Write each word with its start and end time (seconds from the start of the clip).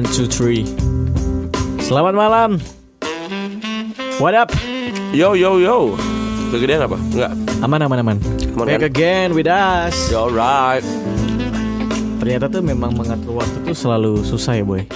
One, 0.00 0.08
two, 0.16 0.24
three. 0.24 0.64
Selamat 1.84 2.16
malam. 2.16 2.56
What 4.16 4.32
up? 4.32 4.48
Yo 5.12 5.36
yo 5.36 5.60
yo. 5.60 5.92
Kegedean 6.48 6.88
apa? 6.88 6.96
Enggak. 6.96 7.32
Aman, 7.60 7.80
aman, 7.84 7.98
aman. 8.00 8.16
Aman, 8.56 8.64
Back 8.64 8.80
kan? 8.80 8.88
again 8.88 9.28
with 9.36 9.44
us. 9.44 9.92
Yo 10.08 10.32
right. 10.32 10.80
Ternyata 12.16 12.48
tuh 12.48 12.64
memang 12.64 12.96
mengatur 12.96 13.44
waktu 13.44 13.60
tuh 13.60 13.76
selalu 13.76 14.24
susah 14.24 14.56
ya 14.56 14.64
boy. 14.64 14.88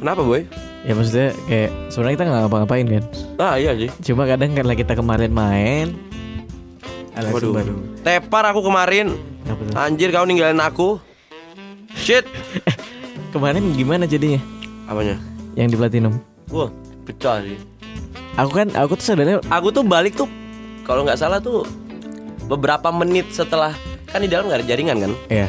Kenapa 0.00 0.24
boy? 0.24 0.48
Ya 0.88 0.96
maksudnya 0.96 1.36
kayak 1.44 1.70
sebenarnya 1.92 2.14
kita 2.16 2.24
nggak 2.24 2.40
ngapa-ngapain 2.48 2.86
kan. 2.88 3.04
Ah 3.36 3.60
iya 3.60 3.76
sih. 3.76 3.92
Cuma 4.08 4.24
kadang 4.24 4.56
karena 4.56 4.72
kita 4.72 4.96
kemarin 4.96 5.36
main. 5.36 5.92
Ada 7.12 7.28
Waduh. 7.28 7.52
baru. 7.52 7.76
Tepar 8.00 8.56
aku 8.56 8.64
kemarin. 8.64 9.20
Anjir 9.76 10.08
kau 10.16 10.24
ninggalin 10.24 10.64
aku. 10.64 10.96
Shit. 11.92 12.24
Kemarin 13.36 13.76
gimana 13.76 14.08
jadinya? 14.08 14.40
Apanya? 14.88 15.20
Yang 15.60 15.68
di 15.68 15.76
platinum. 15.76 16.16
Wah, 16.48 16.72
pecah 17.04 17.44
sih. 17.44 17.60
Aku 18.40 18.48
kan, 18.48 18.72
aku 18.72 18.96
tuh 18.96 19.12
sebenarnya 19.12 19.44
Aku 19.52 19.68
tuh 19.68 19.84
balik 19.84 20.16
tuh 20.16 20.24
kalau 20.88 21.04
nggak 21.04 21.20
salah 21.20 21.36
tuh 21.36 21.68
beberapa 22.48 22.88
menit 22.88 23.28
setelah 23.28 23.76
kan 24.08 24.24
di 24.24 24.28
dalam 24.32 24.48
nggak 24.48 24.64
ada 24.64 24.66
jaringan 24.72 24.96
kan. 25.04 25.12
ya. 25.28 25.44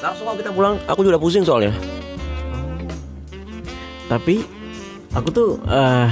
Langsung 0.00 0.32
kalau 0.32 0.38
kita 0.40 0.48
pulang, 0.48 0.80
aku 0.88 1.04
juga 1.04 1.20
pusing 1.20 1.44
soalnya. 1.44 1.76
Tapi 4.08 4.40
aku 5.12 5.28
tuh 5.28 5.60
eh 5.68 6.08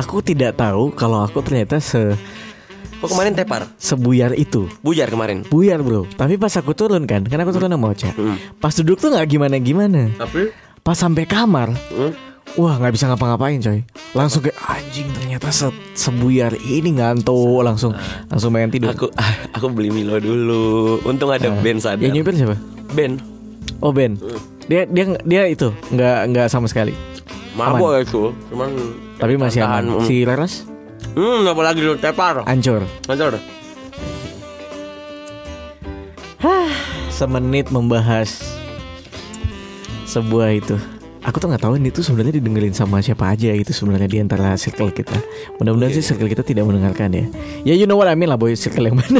aku 0.00 0.24
tidak 0.24 0.56
tahu 0.56 0.96
kalau 0.96 1.28
aku 1.28 1.44
ternyata 1.44 1.76
se 1.76 2.16
Kok 2.98 3.08
kemarin 3.08 3.32
tepar? 3.32 3.62
sebuyar 3.76 4.34
itu. 4.34 4.66
Bujar 4.80 5.06
kemarin. 5.06 5.46
Buyar 5.46 5.78
bro. 5.78 6.02
Tapi 6.10 6.34
pas 6.34 6.50
aku 6.52 6.72
turun 6.72 7.04
kan, 7.04 7.22
kan 7.22 7.38
aku 7.38 7.52
turun 7.52 7.68
sama 7.68 7.86
Ocha. 7.88 8.10
Hmm. 8.10 8.34
Pas 8.56 8.74
duduk 8.74 8.98
tuh 8.98 9.08
nggak 9.08 9.26
gimana 9.28 9.56
gimana. 9.56 10.10
Tapi 10.14 10.50
Pas 10.78 10.96
sampai 10.96 11.22
kamar, 11.22 11.68
hmm? 11.68 12.12
wah 12.56 12.74
nggak 12.74 12.90
bisa 12.90 13.06
ngapa-ngapain 13.06 13.60
coy. 13.60 13.84
Langsung 14.12 14.40
kayak 14.40 14.56
anjing 14.58 15.04
ternyata 15.12 15.52
se 15.52 15.68
sebuyar 15.92 16.56
ini 16.56 16.96
ngantuk 16.96 17.60
langsung 17.60 17.92
langsung 18.26 18.50
main 18.50 18.66
tidur. 18.66 18.90
aku 18.90 19.12
aku 19.52 19.66
beli 19.68 19.92
Milo 19.92 20.16
dulu. 20.16 20.96
Untung 21.04 21.28
ada 21.28 21.52
Ah. 21.52 21.60
band 21.60 21.78
sadar. 21.78 22.00
Yang 22.00 22.12
nyupir 22.16 22.34
siapa? 22.34 22.56
band. 22.90 23.20
Oh 23.78 23.92
Ben. 23.92 24.16
Dia 24.64 24.88
dia 24.88 25.04
dia 25.22 25.42
itu 25.46 25.68
nggak 25.92 26.18
nggak 26.32 26.46
sama 26.48 26.66
sekali. 26.66 26.96
Mabok 27.52 28.00
itu, 28.00 28.22
cuman 28.48 28.70
Tapi 29.18 29.34
masih 29.34 29.60
aman. 29.62 30.02
Si 30.02 30.22
Laras 30.24 30.62
Hmm, 31.14 31.46
apa 31.46 31.62
lagi 31.62 31.80
lu 31.82 31.98
tepar? 31.98 32.46
ancur. 32.46 32.86
Hancur. 33.06 33.38
Semenit 37.10 37.74
membahas 37.74 38.38
sebuah 40.06 40.54
itu. 40.54 40.78
Aku 41.26 41.42
tuh 41.42 41.50
nggak 41.50 41.66
tahu 41.66 41.74
ini 41.76 41.90
tuh 41.90 42.06
sebenarnya 42.06 42.38
didengerin 42.38 42.70
sama 42.70 43.02
siapa 43.02 43.34
aja 43.34 43.50
gitu 43.50 43.74
sebenarnya 43.74 44.06
di 44.06 44.22
antara 44.22 44.54
circle 44.54 44.94
kita. 44.94 45.18
Mudah-mudahan 45.58 45.98
sih 45.98 46.06
circle 46.06 46.30
kita 46.30 46.46
tidak 46.46 46.64
mendengarkan 46.70 47.10
ya. 47.10 47.24
Ya 47.66 47.74
you 47.74 47.90
know 47.90 47.98
what 47.98 48.06
I 48.06 48.14
mean 48.14 48.30
lah 48.30 48.38
boy 48.38 48.54
circle 48.54 48.86
yang 48.86 48.94
mana. 48.96 49.18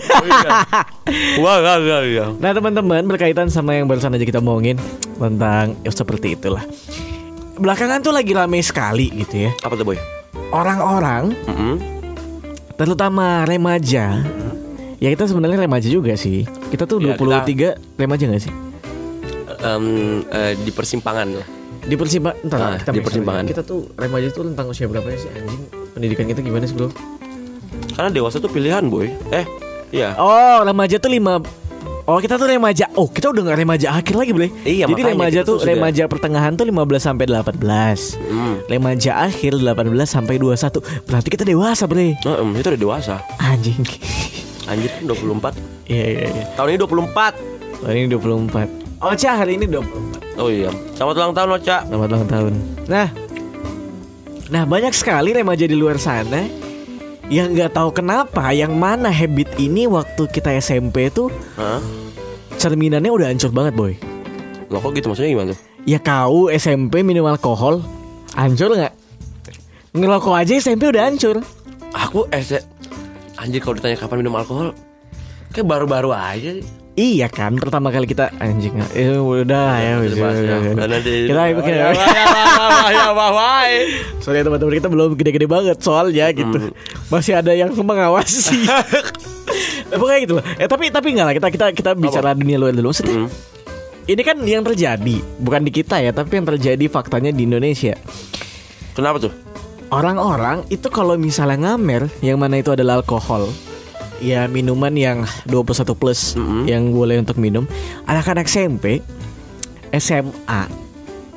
Wah, 1.42 1.58
gak, 1.58 1.76
gak, 1.84 2.00
gak. 2.06 2.30
Nah 2.38 2.50
teman-teman 2.54 3.02
berkaitan 3.02 3.50
sama 3.50 3.74
yang 3.74 3.90
barusan 3.90 4.14
aja 4.14 4.22
kita 4.22 4.38
omongin 4.38 4.78
tentang 5.18 5.74
ya, 5.82 5.90
seperti 5.90 6.38
itulah. 6.38 6.62
Belakangan 7.58 7.98
tuh 8.00 8.14
lagi 8.14 8.30
rame 8.30 8.62
sekali 8.62 9.10
gitu 9.18 9.50
ya. 9.50 9.52
Apa 9.66 9.74
tuh 9.74 9.82
boy? 9.82 10.17
Orang-orang 10.48 11.36
Mm-mm. 11.44 11.74
terutama 12.74 13.44
remaja. 13.44 14.24
Ya 14.98 15.08
kita 15.12 15.28
sebenarnya 15.28 15.60
remaja 15.60 15.86
juga 15.86 16.16
sih. 16.16 16.48
Kita 16.72 16.88
tuh 16.88 16.98
Ya, 16.98 17.14
23 17.14 17.76
remaja 17.94 18.24
gak 18.26 18.42
sih? 18.42 18.54
Em, 19.58 19.84
eh, 20.24 20.52
di 20.56 20.70
persimpangan 20.72 21.28
lah. 21.36 21.46
Di 21.78 21.94
persimpangan, 21.94 22.38
entar, 22.42 22.58
Ah, 22.58 22.76
kita 22.76 22.90
di 22.90 23.00
persimpangan. 23.00 23.44
Kita 23.46 23.62
tuh 23.62 23.92
remaja 23.94 24.26
tuh 24.28 24.44
tentang 24.46 24.66
usia 24.68 24.84
berapa 24.84 25.06
sih 25.14 25.30
anjing? 25.30 25.62
Pendidikan 25.92 26.26
kita 26.26 26.40
gimana 26.40 26.64
sih 26.64 26.74
bro? 26.74 26.88
Karena 27.94 28.10
dewasa 28.10 28.38
tuh 28.38 28.48
pilihan 28.48 28.84
boy. 28.86 29.08
Eh, 29.30 29.44
iya. 29.90 30.14
Oh 30.16 30.62
remaja 30.62 30.96
tuh 30.96 31.10
lima 31.10 31.38
Oh 32.08 32.16
kita 32.16 32.40
tuh 32.40 32.48
remaja 32.48 32.88
Oh 32.94 33.04
kita 33.06 33.28
udah 33.28 33.52
gak 33.52 33.58
remaja 33.58 33.92
akhir 33.92 34.16
lagi 34.16 34.32
bre 34.32 34.48
Iya, 34.64 34.88
Jadi 34.88 35.02
remaja 35.06 35.44
tuh 35.44 35.60
sudah- 35.60 35.76
Remaja 35.76 36.08
pertengahan 36.08 36.56
tuh 36.56 36.64
15 36.64 37.04
sampai 37.04 37.28
18 37.28 38.16
Hmm. 38.24 38.64
Remaja 38.64 39.28
akhir 39.28 39.52
18 39.54 39.76
sampai 40.08 40.40
21 40.40 40.80
Berarti 41.04 41.28
kita 41.28 41.44
dewasa 41.44 41.84
bre 41.84 42.16
Nah, 42.18 42.40
em, 42.40 42.48
itu 42.54 42.64
udah 42.66 42.80
dewasa. 42.80 43.14
Anjing 43.38 43.84
Anjir 44.64 44.88
kan 44.90 45.04
24. 45.04 45.52
Iya 45.84 46.04
iya 46.06 46.26
iya 46.30 46.44
Tahun 46.52 46.68
ini 46.70 46.78
24. 46.78 47.32
Oh 47.78 47.90
ini 47.90 48.08
24 48.08 48.68
Oh 48.98 49.12
Cah 49.12 49.34
hari 49.36 49.52
ini 49.54 49.68
24 49.68 50.40
Oh 50.40 50.48
iya. 50.48 50.72
Selamat 50.96 51.14
ulang 51.18 51.34
tahun 51.36 51.50
Ocha. 51.54 51.76
Selamat 51.84 52.08
ulang 52.10 52.26
tahun 52.26 52.52
Nah 52.88 53.08
Nah 54.48 54.64
banyak 54.64 54.92
sekali 54.92 55.36
remaja 55.36 55.64
di 55.64 55.76
luar 55.76 56.00
sana 56.00 56.40
Yang 57.28 57.48
nggak 57.54 57.70
tahu 57.76 57.92
kenapa 57.92 58.52
Yang 58.56 58.72
mana 58.72 59.12
habit 59.12 59.52
ini 59.60 59.84
waktu 59.84 60.24
kita 60.32 60.52
SMP 60.58 61.12
tuh 61.12 61.28
Hah? 61.60 61.80
Cerminannya 62.56 63.12
udah 63.12 63.28
hancur 63.28 63.52
banget 63.52 63.76
boy 63.76 63.92
Loh 64.72 64.80
kok 64.80 64.92
gitu 64.96 65.12
maksudnya 65.12 65.30
gimana 65.32 65.48
tuh? 65.52 65.60
Ya 65.84 66.00
kau 66.00 66.48
SMP 66.48 67.04
minum 67.04 67.28
alkohol 67.28 67.84
Hancur 68.32 68.72
nggak? 68.76 68.94
Ngerokok 69.92 70.34
aja 70.36 70.52
SMP 70.56 70.88
udah 70.88 71.08
hancur 71.08 71.40
Aku 71.92 72.28
S 72.32 72.56
Anjir 73.38 73.62
kalau 73.62 73.78
ditanya 73.78 73.96
kapan 74.00 74.24
minum 74.24 74.34
alkohol 74.36 74.74
Kayak 75.48 75.64
baru-baru 75.64 76.12
aja. 76.12 76.60
Iya 76.98 77.30
kan 77.30 77.54
pertama 77.54 77.94
kali 77.94 78.10
kita 78.10 78.34
anjing 78.42 78.74
eh, 78.90 79.14
udah 79.14 79.70
ya 79.78 79.92
udah, 80.02 80.18
kita 80.98 81.42
bikin 81.54 81.72
Ya, 81.78 81.94
ya, 81.94 81.94
ya, 81.94 81.94
ya, 81.94 82.24
ya, 82.90 83.06
ya. 83.14 83.82
Soalnya 84.18 84.50
teman-teman 84.50 84.74
kita 84.82 84.88
belum 84.90 85.14
gede-gede 85.14 85.46
banget 85.46 85.78
soalnya 85.78 86.26
gitu. 86.34 86.58
Hmm. 86.58 86.74
Masih 87.06 87.38
ada 87.38 87.54
yang 87.54 87.70
mengawasi. 87.70 88.66
Pokoknya 89.94 90.18
gitu 90.26 90.34
loh. 90.42 90.44
Eh 90.58 90.66
tapi 90.66 90.90
tapi 90.90 91.14
enggak 91.14 91.26
lah 91.30 91.34
kita 91.38 91.48
kita 91.54 91.66
kita 91.70 91.90
bicara 91.94 92.34
dunia 92.34 92.58
luar 92.58 92.74
dulu. 92.74 92.90
Maksudnya 92.90 93.14
Hmm. 93.14 93.30
ini 94.10 94.22
kan 94.26 94.36
yang 94.42 94.66
terjadi 94.66 95.16
bukan 95.38 95.62
di 95.62 95.70
kita 95.70 96.02
ya, 96.02 96.10
tapi 96.10 96.42
yang 96.42 96.50
terjadi 96.50 96.84
faktanya 96.90 97.30
di 97.30 97.46
Indonesia. 97.46 97.94
Kenapa 98.98 99.22
tuh? 99.22 99.32
Orang-orang 99.88 100.66
itu 100.68 100.90
kalau 100.90 101.14
misalnya 101.14 101.78
ngamer 101.78 102.10
yang 102.20 102.42
mana 102.42 102.58
itu 102.58 102.74
adalah 102.74 103.00
alkohol 103.00 103.48
Ya 104.18 104.44
minuman 104.44 104.90
yang 104.92 105.18
21 105.44 105.62
plus 105.94 106.34
Mm-mm. 106.34 106.64
yang 106.64 106.90
boleh 106.90 107.16
untuk 107.16 107.36
minum 107.36 107.64
Anak-anak 108.04 108.44
SMP 108.44 108.98
SMA 109.90 110.62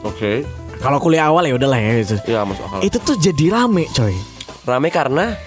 Oke. 0.01 0.41
Kalau 0.75 0.97
kuliah 0.97 1.29
awal 1.29 1.45
ya 1.45 1.53
udahlah 1.53 1.77
ya 1.77 2.01
gitu. 2.01 2.17
Ya 2.25 2.41
masuk 2.41 2.65
akal. 2.65 2.81
Itu 2.81 2.97
tuh 2.99 3.15
jadi 3.15 3.53
rame 3.53 3.85
coy 3.87 4.17
Rame 4.63 4.89
karena 4.89 5.37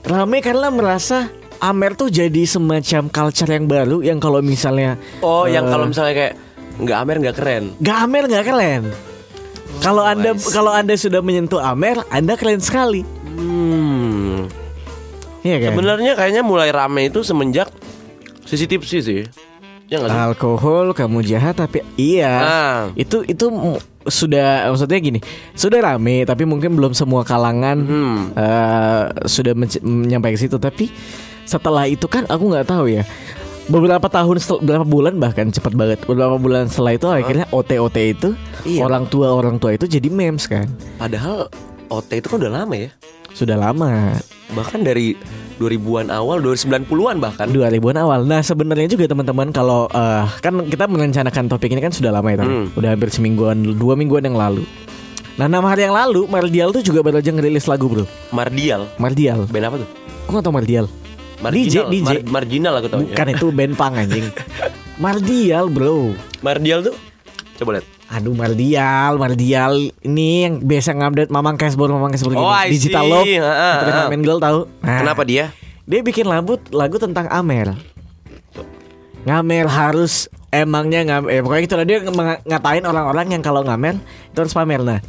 Rame 0.00 0.40
karena 0.40 0.68
merasa 0.68 1.28
Amer 1.58 1.92
tuh 1.92 2.08
jadi 2.08 2.42
semacam 2.42 3.06
culture 3.06 3.50
yang 3.50 3.66
baru 3.66 4.00
Yang 4.00 4.18
kalau 4.18 4.40
misalnya 4.40 4.96
Oh, 5.20 5.44
yang 5.44 5.66
Eh. 5.66 5.70
kalau 5.70 5.84
misalnya 5.84 6.14
kayak 6.14 6.34
nggak 6.78 6.96
Amer 6.96 7.16
nggak 7.18 7.36
keren. 7.36 7.64
Gak 7.78 7.98
Amer 8.00 8.24
gak 8.26 8.44
keren 8.44 8.82
Kalau 9.78 10.02
anda 10.02 10.32
I 10.32 10.38
see. 10.38 10.48
kalau 10.48 10.70
anda 10.70 10.94
sudah 10.94 11.20
menyentuh 11.20 11.58
Amer 11.58 12.00
Anda 12.08 12.32
keren 12.34 12.58
sekali 12.58 13.04
Hmm. 13.28 14.48
Iya 15.40 15.56
kan 15.60 15.70
Sebenarnya 15.72 16.12
kayaknya 16.14 16.42
mulai 16.42 16.68
rame 16.68 17.06
itu 17.06 17.20
semenjak 17.20 17.70
CCTV 18.42 18.82
sih. 18.82 19.22
Ya 19.86 19.96
nggak 19.96 20.10
sih? 20.10 20.20
Alkohol 20.22 20.92
kamu 20.92 21.22
jahat 21.22 21.56
tapi 21.56 21.80
iya 21.94 22.32
Ah. 22.34 22.80
itu 22.92 23.24
itu 23.24 23.48
sudah 24.04 24.68
maksudnya 24.68 24.98
gini 24.98 25.20
sudah 25.52 25.80
rame 25.82 26.24
tapi 26.24 26.44
mungkin 26.44 26.72
belum 26.72 26.92
semua 26.92 27.22
kalangan 27.22 27.76
Hmm. 27.78 28.18
eh, 28.30 29.02
sudah 29.24 29.56
menyampaikan 29.80 30.34
ke 30.34 30.42
situ 30.42 30.56
tapi 30.56 30.92
setelah 31.44 31.84
itu 31.84 32.04
kan 32.04 32.24
aku 32.26 32.44
nggak 32.46 32.66
tahu 32.66 32.84
ya 32.90 33.04
beberapa 33.64 34.04
tahun 34.06 34.36
setel- 34.36 34.60
beberapa 34.60 34.84
bulan 34.84 35.16
bahkan 35.16 35.48
cepat 35.48 35.72
banget 35.72 36.00
beberapa 36.02 36.36
bulan 36.36 36.68
setelah 36.68 36.92
itu 36.94 37.06
akhirnya 37.06 37.46
OT 37.48 37.76
OT 37.78 37.96
itu 38.10 38.28
Iya. 38.66 38.80
orang 38.82 39.04
tua 39.06 39.28
orang 39.30 39.56
tua 39.56 39.72
itu 39.72 39.84
jadi 39.84 40.08
memes 40.08 40.44
kan 40.44 40.68
Padahal 40.96 41.48
OT 41.88 42.10
itu 42.14 42.28
kan 42.28 42.36
udah 42.38 42.52
lama 42.54 42.76
ya. 42.78 42.92
Sudah 43.32 43.56
lama 43.56 44.16
Bahkan 44.48 44.80
dari 44.80 45.12
2000-an 45.60 46.08
awal, 46.08 46.40
2090-an 46.40 47.20
bahkan. 47.20 47.46
2000-an 47.52 47.98
awal. 48.00 48.24
Nah, 48.24 48.40
sebenarnya 48.40 48.88
juga 48.88 49.10
teman-teman 49.10 49.52
kalau 49.52 49.84
eh, 49.92 50.24
kan 50.40 50.64
kita 50.64 50.88
merencanakan 50.88 51.52
topik 51.52 51.68
ini 51.68 51.84
kan 51.84 51.92
sudah 51.92 52.14
lama 52.14 52.32
ya? 52.32 52.40
Hmm. 52.40 52.72
udah 52.72 52.96
hampir 52.96 53.12
semingguan, 53.12 53.76
dua 53.76 53.92
mingguan 53.92 54.24
yang 54.24 54.38
lalu. 54.38 54.64
Nah, 55.36 55.46
enam 55.46 55.62
hari 55.68 55.86
yang 55.86 55.94
lalu 55.94 56.26
Mardial 56.26 56.72
tuh 56.72 56.82
juga 56.82 57.04
baru 57.04 57.20
aja 57.20 57.30
ngerilis 57.30 57.68
lagu, 57.68 57.86
Bro. 57.86 58.08
Mardial. 58.32 58.88
Mardial. 58.96 59.46
Band 59.46 59.64
apa 59.68 59.76
tuh? 59.84 59.88
Kok 60.26 60.32
gak 60.34 60.44
tau 60.48 60.54
Mardial? 60.54 60.86
Marginal. 61.38 61.86
DJ. 61.92 62.02
Mar- 62.02 62.42
marginal 62.42 62.74
aku 62.82 62.88
tahu. 62.90 63.00
Bukan 63.06 63.28
itu 63.30 63.46
band 63.54 63.74
pang 63.78 63.94
anjing. 63.94 64.26
Mardial, 65.04 65.70
Bro. 65.70 66.16
Mardial 66.42 66.82
tuh 66.82 66.96
Coba 67.58 67.78
lihat. 67.78 67.86
Aduh 68.08 68.32
Mardial, 68.32 69.16
Mardial 69.16 69.72
ini 70.00 70.28
yang 70.42 70.54
biasa 70.58 70.92
ngupdate 70.92 71.28
Mamang 71.28 71.54
Cashboard, 71.54 71.92
Mamang 71.92 72.08
Cashboard 72.10 72.34
Oh, 72.34 72.48
I 72.48 72.72
Digital 72.72 73.04
see. 73.04 73.12
Love. 73.12 73.26
Internet 73.28 73.94
ha. 73.94 74.08
Main 74.08 74.22
Girl 74.22 74.40
tahu? 74.40 74.58
Nah, 74.80 74.98
Kenapa 74.98 75.22
dia? 75.22 75.52
Dia 75.84 76.00
bikin 76.00 76.24
lagu 76.24 76.56
lagu 76.70 76.96
tentang 76.96 77.28
Amer. 77.28 77.76
Ngamer 79.24 79.66
harus 79.66 80.24
emangnya 80.48 81.04
ngamer 81.04 81.28
eh, 81.28 81.40
pokoknya 81.40 81.62
gitu 81.62 81.74
lah 81.76 81.84
dia 81.84 81.98
ng- 82.00 82.40
ngatain 82.42 82.80
orang-orang 82.82 83.26
yang 83.28 83.42
kalau 83.42 83.60
ngamer 83.60 84.00
itu 84.00 84.38
harus 84.38 84.56
pamer 84.56 84.80
nah 84.80 85.00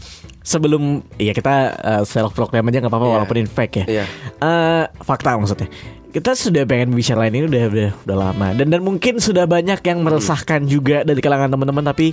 sebelum 0.42 1.00
ya 1.16 1.31
kita 1.31 1.72
self 2.04 2.36
proclaim 2.36 2.68
aja 2.68 2.84
nggak 2.84 2.92
apa-apa 2.92 3.06
Iya. 3.06 3.16
walaupun 3.16 3.36
ini 3.38 3.48
fake 3.48 3.75
ya 3.78 3.86
Iya. 3.88 4.06
Eh, 4.36 4.84
fakta 5.00 5.40
maksudnya 5.40 5.72
kita 6.10 6.36
sudah 6.36 6.68
pengen 6.68 6.92
bicara 6.92 7.31
ini 7.31 7.48
udah 7.48 7.63
udah 7.69 7.90
udah 8.04 8.18
lama 8.18 8.48
dan 8.51 8.68
dan 8.68 8.81
mungkin 8.81 9.16
sudah 9.18 9.46
banyak 9.46 9.80
yang 9.80 10.04
meresahkan 10.04 10.68
juga 10.68 11.07
dari 11.07 11.22
kalangan 11.22 11.48
teman-teman 11.48 11.88
tapi 11.88 12.12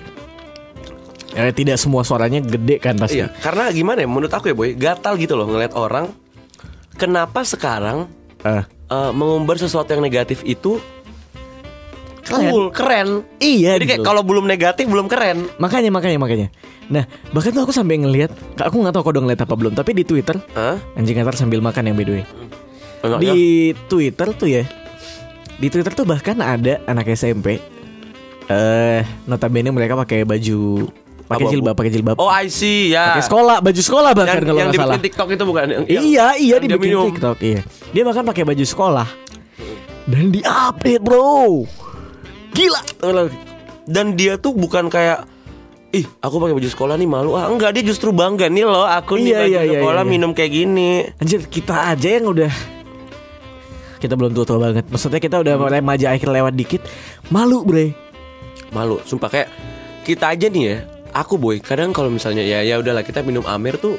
eh, 1.37 1.53
tidak 1.53 1.77
semua 1.77 2.01
suaranya 2.01 2.41
gede 2.41 2.77
kan 2.77 2.97
pasti 2.97 3.21
Iya, 3.21 3.29
karena 3.37 3.69
gimana 3.69 3.99
ya 4.01 4.09
menurut 4.09 4.31
aku 4.31 4.49
ya 4.49 4.55
boy, 4.55 4.73
gatal 4.73 5.15
gitu 5.15 5.33
loh 5.33 5.47
ngeliat 5.47 5.73
orang 5.73 6.11
kenapa 6.93 7.43
sekarang 7.43 8.09
Eh, 8.39 8.63
eh, 8.63 9.11
mengumbar 9.11 9.57
sesuatu 9.57 9.89
yang 9.89 10.01
negatif 10.01 10.41
itu 10.43 10.79
Keren. 12.23 12.43
cool, 12.45 12.65
keren. 12.71 13.23
iya 13.39 13.75
Jadi 13.75 13.87
kayak 13.87 14.01
gitu. 14.01 14.07
kalau 14.07 14.23
belum 14.23 14.45
negatif 14.45 14.83
belum 14.85 15.07
keren. 15.07 15.47
makanya 15.57 15.91
makanya 15.91 16.19
makanya 16.19 16.49
nah 16.87 17.03
bahkan 17.31 17.51
tuh 17.51 17.63
aku 17.63 17.71
sampai 17.71 17.99
ngelihat 17.99 18.31
aku 18.57 18.79
nggak 18.79 18.91
tahu 18.93 19.03
kau 19.03 19.13
udah 19.13 19.23
ngeliat 19.23 19.41
apa 19.41 19.55
belum 19.55 19.75
tapi 19.75 19.91
di 19.93 20.03
Twitter 20.03 20.39
Hah? 20.53 20.79
anjing 20.95 21.15
ntar 21.17 21.35
sambil 21.35 21.59
makan 21.59 21.83
yang 21.85 21.95
by 21.95 22.03
the 22.03 22.13
way 22.13 22.25
Enggak, 23.03 23.19
di? 23.21 23.35
Twitter 23.87 24.29
tuh 24.33 24.49
ya 24.49 24.63
di 25.57 25.67
Twitter 25.67 25.91
tuh 25.91 26.03
bahkan 26.03 26.39
ada 26.39 26.79
anak 26.85 27.07
SMP 27.09 27.59
eh 28.47 29.01
notabene 29.25 29.71
mereka 29.71 29.95
pakai 29.97 30.23
baju 30.23 30.87
pakai 31.27 31.47
jilbab 31.49 31.75
pakai 31.75 31.91
jilbab 31.91 32.17
Oh 32.17 32.27
I 32.27 32.47
see 32.47 32.91
ya. 32.91 33.13
pakai 33.13 33.27
sekolah 33.27 33.57
baju 33.59 33.81
sekolah 33.81 34.11
bahkan 34.13 34.37
yang 34.37 34.47
kalau 34.47 34.61
yang 34.61 34.73
salah 34.73 34.97
TikTok 34.97 35.29
itu 35.29 35.45
bukan? 35.45 35.65
Yang, 35.67 35.83
iya 35.91 36.27
iya 36.35 36.57
minum. 36.63 37.11
TikTok 37.11 37.39
iya 37.41 37.61
dia 37.91 38.03
bahkan 38.03 38.23
pakai 38.23 38.43
baju 38.43 38.65
sekolah 38.65 39.09
dan 40.07 40.31
di 40.31 40.41
update 40.41 41.03
bro 41.03 41.67
gila 42.53 42.81
Dan 43.87 44.19
dia 44.19 44.35
tuh 44.35 44.51
bukan 44.51 44.87
kayak 44.87 45.27
Ih, 45.95 46.03
aku 46.19 46.37
pakai 46.37 46.53
baju 46.53 46.67
sekolah 46.67 46.95
nih 46.95 47.07
malu. 47.07 47.33
Ah, 47.33 47.47
enggak, 47.47 47.71
dia 47.73 47.81
justru 47.81 48.11
bangga 48.11 48.51
nih 48.51 48.67
loh. 48.67 48.83
Aku 48.85 49.17
nih 49.17 49.31
Iya, 49.31 49.39
baju 49.39 49.49
iya, 49.49 49.61
iya, 49.63 49.79
sekolah 49.79 50.03
iya. 50.03 50.11
minum 50.11 50.31
kayak 50.35 50.53
gini. 50.53 50.91
anjir 51.17 51.41
kita 51.47 51.95
aja 51.95 52.09
yang 52.11 52.27
udah 52.27 52.53
kita 53.97 54.13
belum 54.13 54.35
tua-tua 54.35 54.59
banget 54.61 54.85
maksudnya 54.87 55.17
kita 55.17 55.41
udah 55.41 55.57
Hmm. 55.57 55.73
remaja 55.73 56.13
akhir 56.13 56.29
lewat 56.29 56.53
dikit 56.53 56.83
malu 57.27 57.65
bre 57.65 57.97
Malu, 58.69 58.99
sumpah 59.01 59.31
kayak 59.31 59.49
kita 60.03 60.27
aja 60.29 60.47
nih 60.47 60.63
ya. 60.67 60.79
Aku 61.17 61.35
boy, 61.35 61.57
kadang 61.59 61.91
kalau 61.91 62.09
misalnya 62.09 62.41
ya 62.41 62.61
ya 62.61 62.77
udahlah 62.77 63.01
kita 63.01 63.21
minum 63.21 63.41
Amer 63.43 63.75
tuh 63.75 63.97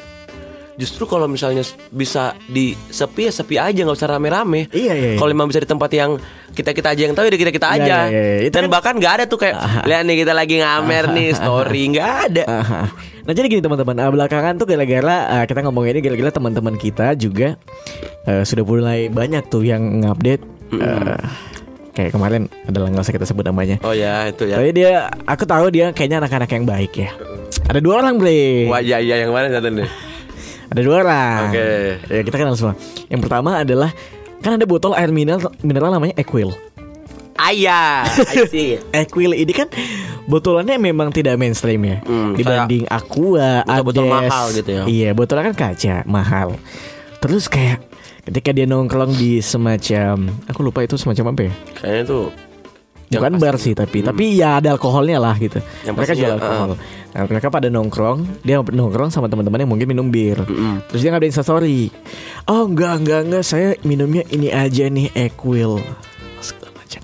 justru 0.77 1.03
kalau 1.03 1.25
misalnya 1.25 1.65
bisa 1.89 2.37
di 2.45 2.77
sepi 2.87 3.25
ya 3.25 3.33
sepi 3.33 3.57
aja 3.57 3.73
nggak 3.75 3.97
usah 3.97 4.05
rame-rame. 4.07 4.69
Iya, 4.69 4.93
iya, 4.93 5.07
iya. 5.11 5.17
Kalau 5.17 5.33
memang 5.33 5.49
bisa 5.49 5.57
di 5.57 5.65
tempat 5.65 5.89
yang 5.89 6.21
kita 6.51 6.69
kita 6.71 6.93
aja 6.93 7.01
yang 7.03 7.17
tahu 7.17 7.25
ya 7.25 7.33
kita 7.33 7.49
kita 7.49 7.67
Iya, 7.67 7.81
aja. 7.81 7.97
iya, 8.05 8.21
iya. 8.21 8.37
Itu 8.45 8.53
Dan 8.53 8.63
kan- 8.63 8.71
bahkan 8.71 8.93
nggak 8.95 9.13
ada 9.15 9.23
tuh 9.25 9.39
kayak 9.39 9.57
lihat 9.83 10.05
nih 10.05 10.17
kita 10.19 10.33
lagi 10.33 10.55
ngamer 10.55 11.05
nih 11.11 11.27
story 11.33 11.81
nggak 11.89 12.09
ada. 12.23 12.43
Aha. 12.45 12.81
Nah 13.25 13.33
jadi 13.33 13.47
gini 13.49 13.59
teman-teman, 13.59 13.97
ah, 13.97 14.07
belakangan 14.07 14.53
tuh 14.55 14.65
gara-gara 14.65 15.17
ah, 15.27 15.43
kita 15.43 15.59
ngomong 15.59 15.83
ini 15.83 15.99
gara-gara 15.99 16.29
teman-teman 16.31 16.77
kita 16.77 17.17
juga 17.17 17.57
eh, 18.23 18.45
sudah 18.45 18.61
mulai 18.61 19.09
banyak 19.09 19.49
tuh 19.49 19.65
yang 19.65 19.81
ngupdate. 19.99 20.45
eh, 20.69 21.17
kayak 21.97 22.13
kemarin 22.13 22.45
adalah 22.63 22.93
nggak 22.93 23.01
usah 23.01 23.15
kita 23.17 23.25
sebut 23.25 23.41
namanya. 23.41 23.81
Oh 23.81 23.89
ya 23.91 24.29
itu 24.29 24.45
ya. 24.45 24.61
Tapi 24.61 24.69
dia, 24.69 24.91
aku 25.25 25.43
tahu 25.43 25.73
dia 25.73 25.89
kayaknya 25.89 26.21
anak-anak 26.21 26.49
yang 26.53 26.63
baik 26.63 26.93
ya. 26.93 27.09
Ada 27.65 27.81
dua 27.81 28.05
orang 28.05 28.21
bre. 28.21 28.69
Wah 28.69 28.77
ya 28.77 29.01
ya 29.01 29.25
yang 29.25 29.33
mana 29.33 29.49
satu 29.49 29.73
nih? 29.73 29.89
Ada 30.69 30.81
dua 30.85 30.95
orang. 31.01 31.41
Oke. 31.49 31.67
Ya 32.05 32.21
kita 32.21 32.35
kenal 32.37 32.53
semua. 32.53 32.77
Yang 33.09 33.21
pertama 33.25 33.49
adalah 33.57 33.89
kan 34.37 34.53
ada 34.53 34.69
botol 34.69 34.93
air 34.93 35.09
mineral 35.09 35.49
mineral 35.65 35.89
namanya 35.89 36.13
Equil. 36.15 36.53
Ayah. 37.35 38.05
Equil 39.01 39.33
ini 39.33 39.53
kan 39.53 39.69
botolannya 40.25 40.75
memang 40.75 41.09
tidak 41.09 41.37
mainstream 41.37 41.79
ya 41.81 41.97
Hmm, 42.03 42.35
dibanding 42.35 42.83
Aqua, 42.89 43.61
botol-botol 43.63 44.05
Ades. 44.05 44.11
mahal 44.11 44.45
gitu 44.53 44.69
ya. 44.69 44.83
Iya, 44.85 45.09
botolnya 45.13 45.49
kan 45.49 45.55
kaca 45.55 45.95
mahal. 46.03 46.57
Terus 47.17 47.47
kayak 47.47 47.81
ketika 48.27 48.51
dia 48.51 48.67
nongkrong 48.67 49.15
di 49.15 49.39
semacam 49.39 50.27
aku 50.51 50.59
lupa 50.59 50.83
itu 50.83 50.99
semacam 50.99 51.31
apa 51.31 51.41
ya? 51.47 51.53
Kayaknya 51.79 52.03
yang 53.07 53.23
Bukan 53.23 53.39
bar 53.39 53.55
sih 53.55 53.71
tapi 53.71 54.03
tapi 54.03 54.35
ya 54.35 54.59
ada 54.59 54.75
alkoholnya 54.75 55.15
lah 55.15 55.39
gitu. 55.39 55.63
Yang 55.87 55.95
mereka 55.95 56.11
jual 56.11 56.31
alkohol. 56.35 56.75
Nah, 57.15 57.23
mereka 57.23 57.47
pada 57.47 57.71
nongkrong, 57.71 58.43
dia 58.43 58.59
nongkrong 58.59 59.15
sama 59.15 59.31
teman-teman 59.31 59.63
yang 59.63 59.71
mungkin 59.71 59.87
minum 59.87 60.11
bir. 60.11 60.43
Terus 60.91 60.99
dia 60.99 61.15
ngadain 61.15 61.31
story. 61.31 61.87
Oh 62.51 62.67
enggak 62.67 62.99
enggak 62.99 63.21
enggak 63.31 63.43
saya 63.47 63.79
minumnya 63.87 64.27
ini 64.27 64.51
aja 64.51 64.91
nih 64.91 65.07
Equil. 65.15 65.79
Segala 66.43 66.75
macam. 66.75 67.01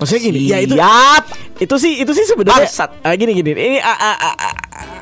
Maksudnya 0.00 0.22
gini, 0.24 0.40
ya 0.48 0.56
itu 0.64 0.74
itu 1.60 1.74
sih 1.76 2.00
itu 2.00 2.12
sih 2.16 2.24
sebenarnya 2.24 2.66
ah, 3.04 3.12
gini 3.12 3.36
gini. 3.36 3.52
Ini 3.52 3.78
ah, 3.84 3.92
ah, 3.92 4.16
ah, 4.24 4.54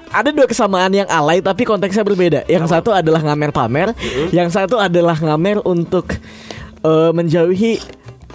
ada 0.08 0.32
dua 0.32 0.48
kesamaan 0.48 0.90
yang 0.90 1.08
alay 1.12 1.44
tapi 1.44 1.68
konteksnya 1.68 2.02
berbeda. 2.02 2.40
Yang 2.48 2.72
satu 2.72 2.96
adalah 2.96 3.20
ngamer 3.20 3.52
pamer, 3.52 3.88
yang 4.32 4.48
satu 4.48 4.80
adalah 4.80 5.20
ngamer 5.20 5.60
untuk 5.62 6.16
eh, 6.82 7.10
menjauhi 7.12 7.78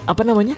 apa 0.05 0.21
namanya? 0.21 0.55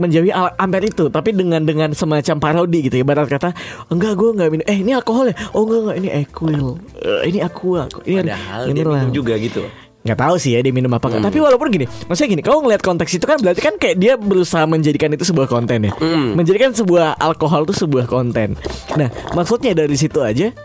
menjauhi 0.00 0.32
amer 0.32 0.88
itu 0.88 1.12
tapi 1.12 1.36
dengan 1.36 1.60
dengan 1.60 1.92
semacam 1.92 2.40
parodi 2.40 2.88
gitu 2.88 3.04
ibarat 3.04 3.28
kata 3.28 3.52
enggak 3.92 4.16
gue 4.16 4.30
nggak 4.32 4.48
minum. 4.48 4.64
Eh 4.64 4.80
ini 4.80 4.96
alkohol 4.96 5.28
ya? 5.28 5.36
Oh 5.52 5.68
enggak 5.68 5.80
enggak 5.84 5.96
ini 6.00 6.08
equil. 6.24 6.66
Eh, 7.04 7.20
ini 7.28 7.38
aqua. 7.44 7.84
Ini 8.08 8.24
Padahal 8.24 8.62
ini 8.72 8.80
dia 8.80 8.84
minum 8.88 9.12
juga 9.12 9.36
gitu. 9.36 9.60
Nggak 10.00 10.16
tahu 10.16 10.34
sih 10.36 10.56
ya 10.56 10.60
dia 10.60 10.72
minum 10.72 10.88
apa 10.88 11.06
nggak. 11.06 11.28
tapi 11.28 11.38
walaupun 11.38 11.68
gini 11.68 11.84
maksudnya 12.08 12.30
gini 12.30 12.40
kalau 12.40 12.64
ngeliat 12.64 12.80
konteks 12.80 13.12
itu 13.12 13.24
kan 13.24 13.36
berarti 13.36 13.60
kan 13.60 13.76
kayak 13.76 13.96
dia 13.96 14.16
berusaha 14.16 14.64
menjadikan 14.64 15.12
itu 15.12 15.28
sebuah 15.28 15.44
konten 15.44 15.86
ya. 15.86 15.92
Mm. 15.92 16.40
menjadikan 16.40 16.72
sebuah 16.72 17.16
alkohol 17.16 17.68
itu 17.68 17.84
sebuah 17.84 18.06
konten. 18.06 18.56
Nah 18.96 19.08
maksudnya 19.30 19.76
dari 19.76 19.92
situ 19.94 20.18
aja 20.18 20.56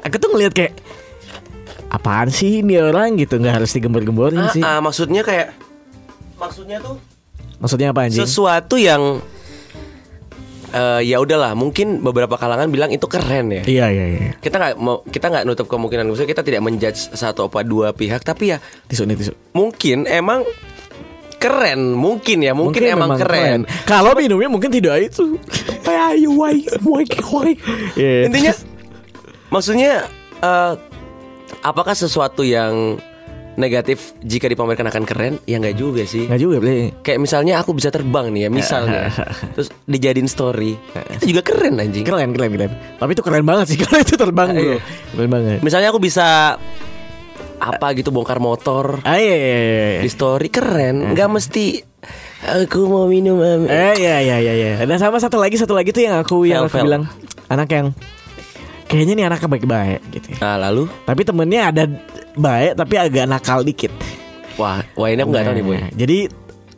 aku 0.00 0.14
tuh 0.16 0.30
ngeliat 0.30 0.54
kayak 0.54 0.78
apaan 1.88 2.30
sih 2.30 2.62
ini 2.62 2.78
orang 2.78 3.14
gitu 3.16 3.34
nggak 3.36 3.62
harus 3.62 3.70
digembor-gemborin 3.72 4.38
Ah, 4.40 4.50
sih. 4.50 4.62
ah, 4.62 4.78
maksudnya 4.78 5.22
kayak 5.22 5.50
maksudnya 6.36 6.78
tuh 6.78 6.98
maksudnya 7.58 7.90
apa 7.90 8.06
anjing? 8.06 8.22
sesuatu 8.22 8.76
yang 8.76 9.18
eh 10.74 11.00
ya 11.06 11.22
udahlah 11.22 11.54
mungkin 11.54 12.02
beberapa 12.02 12.34
kalangan 12.34 12.66
bilang 12.70 12.90
itu 12.90 13.06
keren 13.06 13.54
ya 13.54 13.62
iya 13.66 13.86
iya 13.90 14.06
iya 14.06 14.32
kita 14.42 14.56
nggak 14.58 14.72
mau 14.80 15.02
kita 15.06 15.26
nggak 15.30 15.44
nutup 15.46 15.66
kemungkinan 15.70 16.06
maksudnya 16.10 16.30
kita 16.34 16.42
tidak 16.42 16.60
menjudge 16.66 17.14
satu 17.14 17.46
apa 17.46 17.62
dua 17.62 17.94
pihak 17.94 18.22
tapi 18.26 18.54
ya 18.54 18.58
tisu 18.90 19.06
nih 19.06 19.16
tisu 19.18 19.32
mungkin 19.54 20.10
emang 20.10 20.42
keren 21.36 21.94
mungkin 21.94 22.38
ya 22.42 22.52
mungkin, 22.56 22.80
emang 22.82 23.12
memang 23.12 23.20
keren, 23.20 23.60
Kalau 23.84 24.16
minumnya 24.16 24.48
mungkin 24.48 24.72
tidak 24.72 25.12
itu. 25.12 25.36
Why. 25.84 27.54
Iya. 27.94 28.26
intinya 28.26 28.52
maksudnya 29.52 30.08
eh 30.42 30.72
apakah 31.62 31.94
sesuatu 31.94 32.42
yang 32.42 32.98
negatif 33.56 34.14
jika 34.20 34.46
dipamerkan 34.46 34.84
akan 34.84 35.02
keren 35.02 35.34
ya 35.42 35.56
nggak 35.56 35.74
juga 35.74 36.04
sih 36.04 36.24
nggak 36.24 36.38
juga, 36.38 36.56
Bre. 36.58 36.92
kayak 37.00 37.18
misalnya 37.18 37.56
aku 37.56 37.72
bisa 37.72 37.88
terbang 37.88 38.28
nih 38.28 38.46
ya 38.46 38.50
misalnya 38.50 39.08
terus 39.54 39.68
dijadiin 39.82 40.24
story 40.26 40.76
itu 41.14 41.32
juga 41.32 41.42
keren 41.42 41.76
anjing 41.76 42.04
Keren, 42.04 42.30
keren, 42.30 42.50
keren. 42.50 42.70
Tapi 42.94 43.10
itu 43.10 43.22
keren 43.22 43.42
banget 43.42 43.66
sih 43.68 43.78
kalau 43.82 43.98
itu 43.98 44.14
terbang, 44.14 44.48
Bro. 44.50 44.60
Iya. 44.62 44.78
Keren 45.10 45.28
banget. 45.28 45.58
misalnya 45.60 45.88
aku 45.88 45.98
bisa 45.98 46.56
apa 47.56 47.86
gitu 47.92 48.08
bongkar 48.10 48.36
motor 48.36 49.00
Ah, 49.00 49.16
iya, 49.16 49.32
iya, 49.32 49.56
iya, 49.56 49.58
iya. 49.96 50.00
di 50.00 50.10
story 50.10 50.46
keren 50.46 51.16
nggak 51.16 51.24
mesti 51.26 51.80
aku 52.44 52.84
mau 52.84 53.08
minum 53.08 53.40
Eh, 53.64 53.96
iya, 53.96 54.20
iya, 54.20 54.36
iya, 54.36 54.52
iya. 54.52 54.70
Dan 54.78 55.00
sama 55.00 55.16
satu 55.16 55.36
lagi, 55.36 55.56
satu 55.56 55.72
lagi 55.72 55.88
tuh 55.88 56.04
yang 56.04 56.20
aku 56.20 56.44
yang 56.44 56.68
aku 56.68 56.78
bilang 56.78 57.08
anak 57.46 57.68
yang 57.70 57.96
kayaknya 58.84 59.14
nih 59.14 59.24
anaknya 59.26 59.48
baik-baik 59.48 60.00
gitu. 60.12 60.26
ya. 60.30 60.36
nah 60.38 60.56
lalu 60.60 60.86
Tapi 61.02 61.20
temennya 61.22 61.62
ada 61.66 61.84
baik 62.36 62.72
tapi 62.74 62.94
agak 62.94 63.24
nakal 63.24 63.60
dikit. 63.60 63.90
wah 64.54 64.80
wah 64.92 65.08
ini 65.08 65.20
aku 65.20 65.30
nggak 65.30 65.44
tahu 65.44 65.54
nih 65.54 65.64
boy 65.64 65.76
Nah, 65.78 65.90
Jadi 65.92 66.18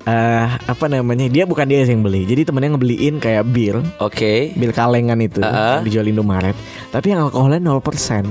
eh 0.01 0.47
apa 0.65 0.85
namanya? 0.87 1.27
Dia 1.27 1.45
bukan 1.45 1.63
dia 1.65 1.83
yang 1.83 2.01
beli. 2.01 2.25
Jadi 2.25 2.43
temennya 2.43 2.73
ngebeliin 2.73 3.19
kayak 3.19 3.45
bir. 3.45 3.83
oke 3.99 4.33
bir 4.53 4.71
kalengan 4.71 5.19
itu 5.19 5.39
yang 5.39 5.83
dijual 5.83 6.07
Indomaret 6.07 6.57
tapi 6.89 7.13
yang 7.13 7.23
alkoholnya 7.23 7.61
0% 7.61 8.25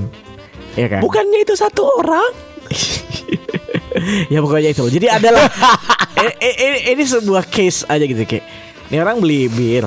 Iya 0.74 0.86
kan? 0.88 1.00
bukannya 1.00 1.38
itu 1.40 1.54
satu 1.54 1.82
orang 1.96 2.32
ya 4.32 4.38
pokoknya 4.38 4.70
itu. 4.70 4.84
Jadi 4.88 5.06
adalah 5.08 5.46
eh, 6.18 6.34
eh, 6.36 6.54
eh, 6.54 6.92
ini 6.92 7.02
sebuah 7.02 7.46
case 7.46 7.82
aja 7.84 8.02
gitu 8.02 8.20
kayak. 8.20 8.44
Ini 8.88 8.98
orang 8.98 9.18
beli 9.18 9.48
bir 9.48 9.84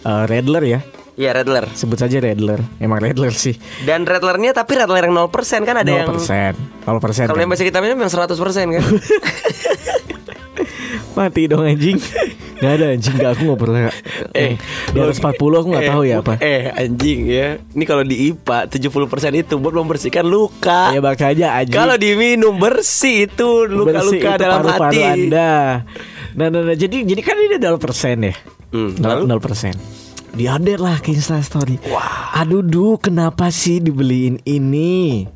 eh, 0.00 0.24
Redler 0.26 0.64
ya. 0.64 0.80
Iya 1.20 1.36
Redler 1.36 1.68
Sebut 1.76 2.00
saja 2.00 2.16
Redler. 2.16 2.64
Emang 2.80 2.96
Redler 2.96 3.36
sih. 3.36 3.52
Dan 3.84 4.08
Redlernya 4.08 4.56
tapi 4.56 4.72
Redler 4.80 5.04
yang 5.04 5.12
0% 5.12 5.28
kan 5.68 5.76
ada 5.76 5.84
0%. 5.84 5.92
yang 5.92 6.08
0%. 6.08 7.28
Kalau 7.28 7.36
kan. 7.36 7.36
yang 7.36 7.52
kita 7.52 7.84
minum 7.84 8.00
yang 8.00 8.08
100% 8.08 8.32
kan 8.32 8.84
Mati 11.18 11.44
dong 11.44 11.68
anjing. 11.68 12.00
Gak 12.60 12.72
ada 12.80 12.96
anjing 12.96 13.14
gak 13.20 13.36
aku 13.36 13.52
gak 13.52 13.60
pernah. 13.60 13.80
Eh, 14.30 14.56
di 14.94 14.98
atas 15.02 15.18
40 15.18 15.36
aku 15.36 15.68
gak 15.74 15.90
tahu 15.90 16.02
ya 16.08 16.24
apa. 16.24 16.38
Eh 16.40 16.70
anjing 16.70 17.20
ya 17.28 17.58
Ini 17.76 17.84
kalau 17.84 18.06
di 18.06 18.30
IPA 18.32 18.70
70% 18.72 19.42
itu 19.42 19.54
buat 19.58 19.74
membersihkan 19.74 20.24
luka 20.24 20.94
Ya 20.94 21.04
makanya 21.04 21.60
anjing. 21.60 21.76
Kalau 21.76 22.00
diminum 22.00 22.56
bersih 22.56 23.28
itu 23.28 23.68
luka-luka 23.68 24.40
dalam 24.40 24.64
paru-paru 24.64 24.96
hati 24.96 25.00
Anda. 25.04 25.84
Nah, 26.30 26.46
nah, 26.48 26.62
nah, 26.62 26.76
jadi 26.78 27.02
jadi 27.04 27.20
kan 27.20 27.36
ini 27.36 27.60
adalah 27.60 27.76
persen 27.76 28.22
ya. 28.22 28.34
Hmm, 28.70 28.94
Nol- 28.96 29.26
lalu? 29.26 29.36
0%. 29.36 29.99
Di-update 30.30 30.78
lah 30.78 30.96
ke 30.98 31.10
Instastory. 31.10 31.76
Wah. 31.86 32.30
Aduh, 32.36 32.62
duh, 32.62 32.96
kenapa 32.96 33.50
sih 33.50 33.78
dibeliin 33.78 34.38
ini? 34.42 35.26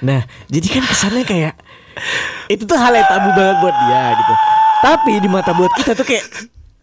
Nah, 0.00 0.22
jadi 0.46 0.66
kan 0.70 0.84
kesannya 0.84 1.24
kayak 1.24 1.54
itu 2.46 2.62
tuh 2.62 2.78
hal 2.78 2.94
yang 2.94 3.04
tabu 3.04 3.28
banget 3.32 3.56
buat 3.58 3.76
dia 3.84 4.04
gitu. 4.14 4.34
Tapi 4.78 5.12
di 5.18 5.28
mata 5.28 5.50
buat 5.50 5.72
kita 5.74 5.92
tuh 5.92 6.06
kayak 6.06 6.24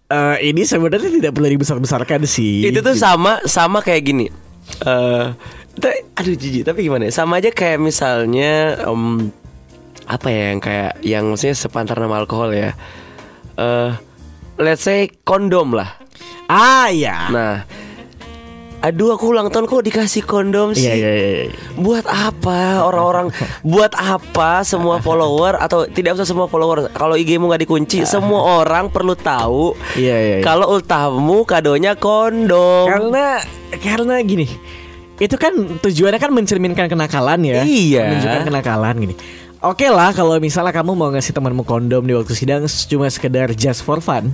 eh 0.05 0.38
ini 0.45 0.62
sebenarnya 0.62 1.10
tidak 1.10 1.31
perlu 1.34 1.48
dibesar-besarkan 1.50 2.22
sih. 2.25 2.67
Itu 2.67 2.79
tuh 2.79 2.93
Gitu. 2.93 3.01
sama 3.01 3.39
sama 3.48 3.79
kayak 3.79 4.03
gini. 4.03 4.27
Eh, 4.84 5.25
ta- 5.75 6.01
aduh 6.13 6.36
jijik 6.36 6.62
tapi 6.63 6.84
gimana? 6.84 7.07
ya? 7.07 7.15
Sama 7.15 7.39
aja 7.39 7.50
kayak 7.50 7.79
misalnya 7.79 8.84
em, 8.84 9.31
apa 10.05 10.27
ya 10.29 10.43
yang 10.51 10.60
kayak 10.60 10.91
yang 11.01 11.24
maksudnya 11.25 11.55
sepantar 11.55 11.98
nama 11.98 12.19
alkohol 12.19 12.51
ya. 12.51 12.75
Eh, 13.55 13.91
let's 14.60 14.84
say 14.84 15.07
kondom 15.24 15.74
lah. 15.74 15.95
Ah, 16.46 16.94
ya. 16.94 17.30
Nah, 17.34 17.56
aduh 18.86 19.18
aku 19.18 19.34
ulang 19.34 19.50
tahun 19.50 19.66
kok 19.66 19.82
dikasih 19.82 20.22
kondom 20.30 20.78
sih. 20.78 20.86
Iya, 20.86 20.94
iya, 20.94 21.12
iya. 21.12 21.30
iya. 21.50 21.54
Buat 21.74 22.06
apa 22.06 22.86
orang-orang 22.86 23.34
Buat 23.66 23.98
apa 23.98 24.62
semua 24.62 25.02
follower 25.02 25.58
Atau 25.58 25.90
tidak 25.90 26.22
usah 26.22 26.28
semua 26.30 26.46
follower 26.46 26.94
Kalau 26.94 27.18
IG-mu 27.18 27.50
nggak 27.50 27.66
dikunci 27.68 28.06
Semua 28.08 28.62
orang 28.62 28.88
perlu 28.94 29.18
tahu 29.18 29.74
Iya, 29.98 30.16
iya, 30.16 30.36
iya. 30.40 30.44
Kalau 30.46 30.70
ultahmu 30.72 31.44
kadonya 31.50 31.98
kondom 31.98 32.86
Karena 32.88 33.42
karena 33.82 34.22
gini. 34.22 34.48
Itu 35.18 35.36
kan 35.40 35.80
tujuannya 35.80 36.20
kan 36.20 36.32
mencerminkan 36.32 36.86
kenakalan 36.92 37.40
ya. 37.44 37.64
Iya. 37.64 38.12
Menunjukkan 38.12 38.44
kenakalan 38.52 38.96
gini. 39.00 39.16
Oke 39.66 39.90
lah 39.90 40.14
kalau 40.14 40.38
misalnya 40.38 40.70
kamu 40.75 40.94
mau 40.94 41.10
ngasih 41.10 41.34
temanmu 41.34 41.66
kondom 41.66 42.06
di 42.06 42.14
waktu 42.14 42.38
sidang 42.38 42.70
cuma 42.70 43.10
sekedar 43.10 43.50
just 43.58 43.82
for 43.82 43.98
fun. 43.98 44.30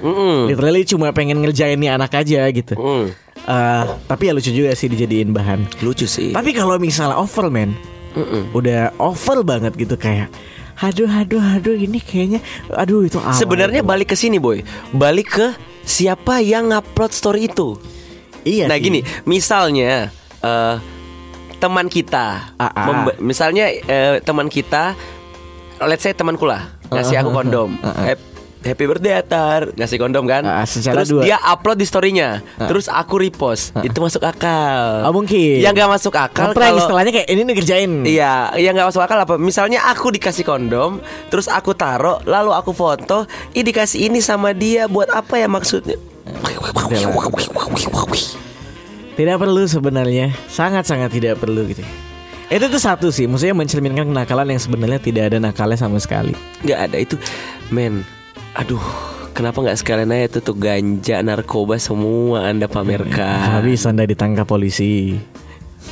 Mm-mm. 0.00 0.48
Literally 0.48 0.82
cuma 0.82 1.12
pengen 1.12 1.38
ngerjain 1.38 1.76
nih 1.76 1.90
anak 1.90 2.12
aja 2.12 2.44
gitu. 2.48 2.74
Mm. 2.74 3.12
Eh, 3.40 3.82
tapi 4.04 4.22
ya 4.26 4.32
lucu 4.32 4.48
juga 4.48 4.72
sih 4.72 4.86
dijadiin 4.86 5.30
bahan. 5.30 5.64
Lucu 5.80 6.04
sih 6.04 6.30
Tapi 6.30 6.52
kalau 6.52 6.76
misalnya 6.76 7.16
over 7.16 7.48
man, 7.48 7.72
Mm-mm. 8.12 8.52
udah 8.52 8.92
over 8.96 9.40
banget 9.40 9.72
gitu 9.76 9.94
kayak 9.94 10.28
aduh 10.80 11.04
aduh 11.04 11.36
aduh 11.36 11.76
ini 11.76 12.00
kayaknya 12.00 12.40
aduh 12.70 13.04
itu 13.04 13.20
awal. 13.20 13.36
Sebenarnya 13.36 13.84
balik 13.84 14.12
ke 14.12 14.16
sini 14.16 14.40
boy 14.40 14.64
Balik 14.90 15.28
ke 15.30 15.46
Siapa 15.84 16.40
yang 16.40 16.72
ngupload 16.72 17.12
story 17.12 17.46
itu 17.46 17.76
iya 18.42 18.64
Nah 18.64 18.80
sih. 18.80 18.88
gini 18.88 19.00
Misalnya 19.22 20.08
eh, 20.40 20.74
Teman 21.60 21.84
kita 21.84 22.56
Ah, 22.56 22.72
ah. 22.72 23.12
Misalnya 23.20 23.68
eh, 23.68 24.24
teman 24.24 24.48
kita 24.48 24.96
Let's 25.84 26.00
say 26.00 26.16
temanku 26.16 26.48
lah 26.48 26.64
Ngasih 26.88 27.12
Ah, 27.12 27.20
aku 27.20 27.30
ah, 27.30 27.36
kondom 27.36 27.70
ah, 27.78 27.88
ah. 27.90 28.04
Hap- 28.08 28.29
Happy 28.60 28.84
birthday 28.84 29.16
Atar 29.16 29.72
Ngasih 29.72 29.96
kondom 29.96 30.28
kan 30.28 30.44
secara 30.68 31.00
Terus 31.00 31.08
dua. 31.08 31.22
dia 31.24 31.36
upload 31.40 31.80
di 31.80 31.86
storynya 31.88 32.44
Terus 32.60 32.92
aku 32.92 33.16
repost 33.16 33.72
Itu 33.80 34.04
masuk 34.04 34.20
akal 34.20 35.00
Oh, 35.08 35.12
mungkin. 35.16 35.58
Yang 35.64 35.74
gak 35.80 35.90
masuk 35.90 36.14
akal 36.14 36.52
kalau 36.52 36.78
istilahnya 36.78 37.12
kayak 37.14 37.28
ini 37.32 37.40
nih 37.42 37.54
kerjain. 37.56 37.92
Iya, 38.04 38.54
yang 38.60 38.72
nggak 38.76 38.88
masuk 38.92 39.02
akal 39.02 39.18
apa? 39.18 39.34
Misalnya 39.40 39.88
aku 39.88 40.12
dikasih 40.12 40.44
kondom, 40.44 41.00
terus 41.32 41.48
aku 41.48 41.72
taruh, 41.72 42.20
lalu 42.28 42.52
aku 42.52 42.70
foto, 42.76 43.24
ih 43.56 43.64
dikasih 43.64 44.06
ini 44.12 44.20
sama 44.20 44.52
dia, 44.52 44.86
buat 44.86 45.08
apa 45.10 45.40
ya 45.40 45.48
maksudnya? 45.48 45.96
Tidak 49.16 49.36
perlu 49.36 49.62
sebenarnya, 49.66 50.32
sangat-sangat 50.48 51.10
tidak 51.12 51.40
perlu 51.40 51.66
gitu. 51.68 51.82
Itu 52.50 52.66
tuh 52.66 52.82
satu 52.82 53.08
sih, 53.14 53.30
maksudnya 53.30 53.54
mencerminkan 53.54 54.10
kenakalan 54.10 54.54
yang 54.54 54.62
sebenarnya 54.62 55.00
tidak 55.02 55.22
ada 55.30 55.38
nakalnya 55.38 55.78
sama 55.78 55.98
sekali. 56.02 56.34
Nggak 56.66 56.80
ada 56.90 56.96
itu, 56.98 57.16
men. 57.70 58.02
Aduh, 58.58 58.82
kenapa 59.30 59.62
nggak 59.62 59.78
sekalian 59.78 60.10
aja 60.10 60.26
itu 60.26 60.38
tuh 60.42 60.56
ganja, 60.58 61.22
narkoba 61.22 61.78
semua 61.78 62.50
anda 62.50 62.66
pamerkan? 62.66 63.62
Habis 63.62 63.86
anda 63.86 64.02
ditangkap 64.02 64.44
polisi. 64.44 65.14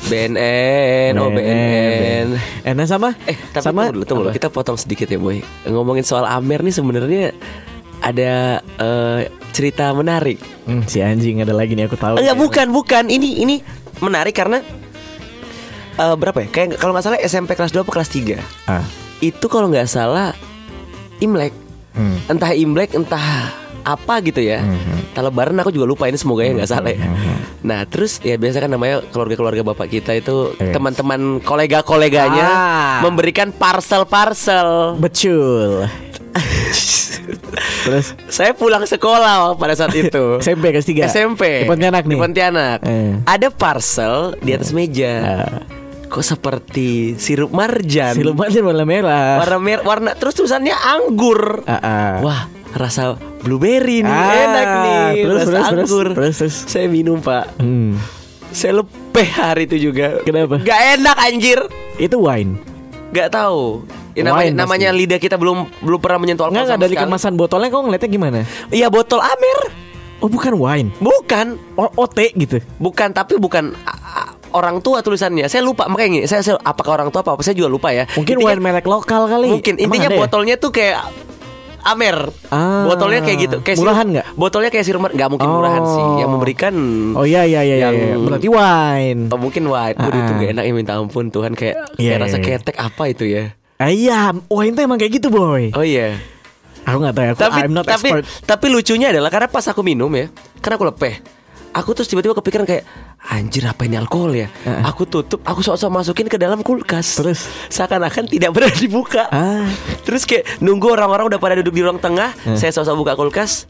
BNN, 0.09 1.17
oh 1.17 1.31
BNN. 1.33 2.27
Eh, 2.67 2.73
nah 2.75 2.85
sama? 2.85 3.15
Eh, 3.25 3.35
tapi 3.51 3.65
sama 3.65 3.89
tunggu 3.89 3.95
dulu, 3.95 4.05
tunggu 4.05 4.23
dulu. 4.29 4.37
Kita 4.37 4.49
potong 4.51 4.77
sedikit 4.77 5.09
ya, 5.09 5.17
boy. 5.17 5.41
Ngomongin 5.65 6.05
soal 6.05 6.27
Amer 6.27 6.61
nih 6.61 6.75
sebenarnya 6.75 7.25
ada 8.03 8.61
eh, 8.61 9.21
cerita 9.55 9.91
menarik. 9.95 10.39
Hmm, 10.67 10.85
si 10.85 11.01
anjing 11.01 11.41
ada 11.43 11.55
lagi 11.55 11.79
nih 11.79 11.87
aku 11.89 11.97
tahu. 11.99 12.21
Enggak 12.21 12.39
bukan 12.39 12.67
bukan 12.71 13.05
ini 13.09 13.43
ini 13.43 13.57
menarik 14.03 14.35
karena 14.37 14.61
eh, 15.99 16.15
berapa 16.15 16.47
ya? 16.47 16.49
Kayak 16.51 16.79
kalau 16.79 16.93
nggak 16.95 17.05
salah 17.07 17.19
SMP 17.23 17.55
kelas 17.55 17.73
2 17.75 17.83
atau 17.83 17.93
kelas 17.95 18.11
3 18.13 18.39
Ah. 18.71 18.85
Itu 19.19 19.51
kalau 19.51 19.67
nggak 19.67 19.89
salah 19.91 20.31
Imlek 21.19 21.51
Hmm. 21.99 22.17
Entah 22.29 22.55
Imlek 22.55 22.95
entah 22.95 23.51
apa 23.81 24.21
gitu 24.21 24.39
ya 24.39 24.61
Entah 24.61 25.23
lebaran 25.23 25.57
aku 25.57 25.71
juga 25.71 25.85
lupa 25.85 26.05
ini 26.05 26.15
semoga 26.15 26.41
ya 26.41 26.53
nggak 26.53 26.69
salah 26.69 26.93
ya 26.93 27.09
Nah 27.61 27.83
terus 27.85 28.21
ya 28.21 28.37
biasa 28.37 28.61
kan 28.61 28.69
namanya 28.69 29.03
keluarga-keluarga 29.07 29.63
bapak 29.65 29.89
kita 29.91 30.13
itu 30.15 30.53
Yes. 30.55 30.71
Teman-teman 30.71 31.21
kolega-koleganya 31.41 32.47
Ah. 32.47 33.01
Memberikan 33.01 33.51
parcel-parcel 33.51 34.95
Betul. 34.97 35.89
Terus 37.85 38.13
Saya 38.29 38.53
pulang 38.53 38.85
sekolah 38.85 39.57
pada 39.57 39.75
saat 39.75 39.93
itu 39.93 40.37
SMP 40.45 40.71
kelas 40.71 40.87
3. 40.87 41.09
SMP 41.09 41.43
Di 41.65 41.69
Pontianak 41.69 42.05
nih. 42.05 42.15
Di 42.15 42.21
Pontianak 42.21 42.79
Eh. 42.85 43.13
Ada 43.25 43.49
parcel 43.49 44.37
di 44.39 44.51
atas 44.53 44.71
meja 44.71 45.13
Ah. 45.19 45.59
Kok 46.09 46.25
seperti 46.25 46.89
sirup 47.15 47.51
marjan 47.51 48.13
Siluman 48.13 48.49
warna 48.49 48.85
merah. 48.85 49.37
Warna 49.39 49.59
mer 49.59 49.79
warna 49.83 50.11
Terus 50.13 50.35
tulisannya 50.35 50.73
anggur 50.73 51.63
Ah, 51.63 51.77
ah. 51.79 52.13
Wah 52.19 52.41
rasa 52.71 53.13
blueberry 53.39 54.01
nih 54.01 54.09
Ah, 54.11 54.33
Enak 54.35 54.69
nih 54.79 55.09
terus, 55.23 55.39
Rasa 55.39 55.49
terus, 55.51 55.69
anggur 55.85 56.07
terus, 56.13 56.35
terus. 56.39 56.57
Saya 56.65 56.87
minum 56.87 57.19
pak 57.19 57.57
Hmm. 57.57 58.01
Saya 58.49 58.81
lepeh 58.81 59.29
hari 59.29 59.65
itu 59.65 59.77
juga 59.87 60.21
Kenapa? 60.23 60.57
Gak 60.59 60.81
enak 60.97 61.17
anjir 61.19 61.61
Itu 61.97 62.19
wine. 62.19 62.57
Gak 63.09 63.29
tahu 63.31 63.85
ya, 64.13 64.21
namanya, 64.23 64.37
Wine 64.43 64.51
pasti. 64.51 64.61
namanya 64.61 64.89
lidah 64.91 65.17
kita 65.17 65.37
belum 65.37 65.59
belum 65.79 65.97
pernah 65.99 66.19
menyentuh 66.19 66.45
alkohol 66.45 66.61
Enggak 66.63 66.77
dari 66.79 66.93
sekali. 66.93 67.05
kemasan 67.07 67.33
botolnya 67.35 67.69
kau 67.69 67.81
ngeliatnya 67.81 68.11
gimana? 68.11 68.39
Iya 68.69 68.89
botol 68.89 69.21
Amer 69.21 69.59
Oh 70.19 70.27
bukan 70.27 70.53
wine. 70.53 70.91
Bukan 70.99 71.47
Oh, 71.73 71.87
OT 71.97 72.35
gitu. 72.35 72.59
Bukan, 72.77 73.13
tapi 73.13 73.37
bukan 73.37 73.71
orang 74.51 74.79
tua 74.79 75.01
tulisannya. 75.01 75.47
Saya 75.47 75.61
lupa 75.61 75.85
makanya 75.87 76.25
saya, 76.25 76.41
saya 76.41 76.57
apakah 76.59 76.97
orang 76.97 77.09
tua 77.09 77.21
apa 77.21 77.35
apa 77.35 77.43
saya 77.43 77.53
juga 77.53 77.67
lupa 77.67 77.91
ya. 77.91 78.05
Mungkin 78.11 78.37
Intinya- 78.37 78.49
wine 78.51 78.63
merek 78.63 78.85
lokal 78.85 79.27
kali. 79.27 79.49
Mungkin 79.51 79.75
Emang 79.77 79.85
intinya 79.91 80.09
ya? 80.09 80.19
botolnya 80.19 80.55
tuh 80.55 80.71
kayak 80.71 80.99
Amer. 81.81 82.29
Ah. 82.49 82.85
botolnya 82.85 83.23
kayak 83.23 83.39
gitu. 83.39 83.57
Kayak 83.61 83.79
Murahan 83.79 84.07
nggak? 84.11 84.27
Botolnya 84.35 84.69
kayak 84.69 84.85
sirup 84.85 85.01
nggak 85.01 85.29
mungkin 85.31 85.49
murahan 85.49 85.81
Oh. 85.81 85.89
sih. 85.89 86.05
Yang 86.21 86.31
memberikan 86.31 86.75
Oh 87.15 87.25
iya 87.25 87.43
iya 87.43 87.63
iya 87.63 87.77
iya. 87.79 87.89
Yang- 87.89 88.27
Berarti 88.27 88.49
wine. 88.51 89.21
Oh, 89.29 89.39
mungkin. 89.39 89.63
Waduh, 89.65 89.97
Ah. 89.97 90.19
itu 90.19 90.33
gak 90.35 90.51
enak 90.53 90.65
ya 90.65 90.73
minta 90.75 90.93
ampun 90.95 91.29
Tuhan 91.29 91.53
kayak 91.53 91.97
Iya, 91.97 92.13
kayak 92.13 92.21
rasa 92.21 92.37
iya, 92.37 92.45
iya. 92.45 92.57
ketek 92.61 92.77
apa 92.77 93.03
itu 93.07 93.25
ya. 93.25 93.45
Ah, 93.79 93.89
iya, 93.89 94.19
wine 94.49 94.75
tuh 94.75 94.83
emang 94.83 94.99
kayak 94.99 95.13
gitu 95.15 95.31
boy. 95.31 95.71
Oh 95.73 95.81
iya. 95.81 96.19
Aku 96.83 96.99
nggak 96.99 97.15
tahu 97.15 97.25
ya. 97.25 97.31
Aku, 97.31 97.41
Tapi 97.43 97.59
I'm 97.63 97.73
not 97.73 97.85
tapi 97.85 98.09
expert. 98.11 98.25
tapi 98.43 98.67
lucunya 98.69 99.09
adalah 99.09 99.29
karena 99.29 99.47
pas 99.47 99.63
aku 99.63 99.81
minum 99.81 100.09
ya, 100.11 100.27
karena 100.59 100.75
aku 100.75 100.87
lepeh. 100.89 101.15
Aku 101.71 101.93
terus 101.93 102.07
tiba-tiba 102.07 102.33
kepikiran 102.33 102.65
kayak 102.65 102.83
anjir 103.25 103.63
apa 103.63 103.85
ini 103.85 103.95
alkohol 103.95 104.33
ya? 104.33 104.49
Ah. 104.63 104.89
Aku 104.89 105.05
tutup, 105.05 105.41
aku 105.43 105.61
sok-sok 105.61 105.91
masukin 105.91 106.27
ke 106.27 106.35
dalam 106.35 106.61
kulkas. 106.61 107.15
Terus? 107.15 107.47
seakan-akan 107.69 108.27
tidak 108.27 108.51
pernah 108.51 108.73
dibuka. 108.73 109.29
Ah. 109.29 109.69
Terus 110.03 110.25
kayak 110.25 110.59
nunggu 110.59 110.89
orang-orang 110.89 111.29
udah 111.29 111.39
pada 111.39 111.55
duduk 111.57 111.73
di 111.73 111.83
ruang 111.83 111.97
tengah, 111.97 112.33
saya 112.55 112.71
sok-sok 112.71 112.97
buka 112.97 113.13
kulkas. 113.15 113.69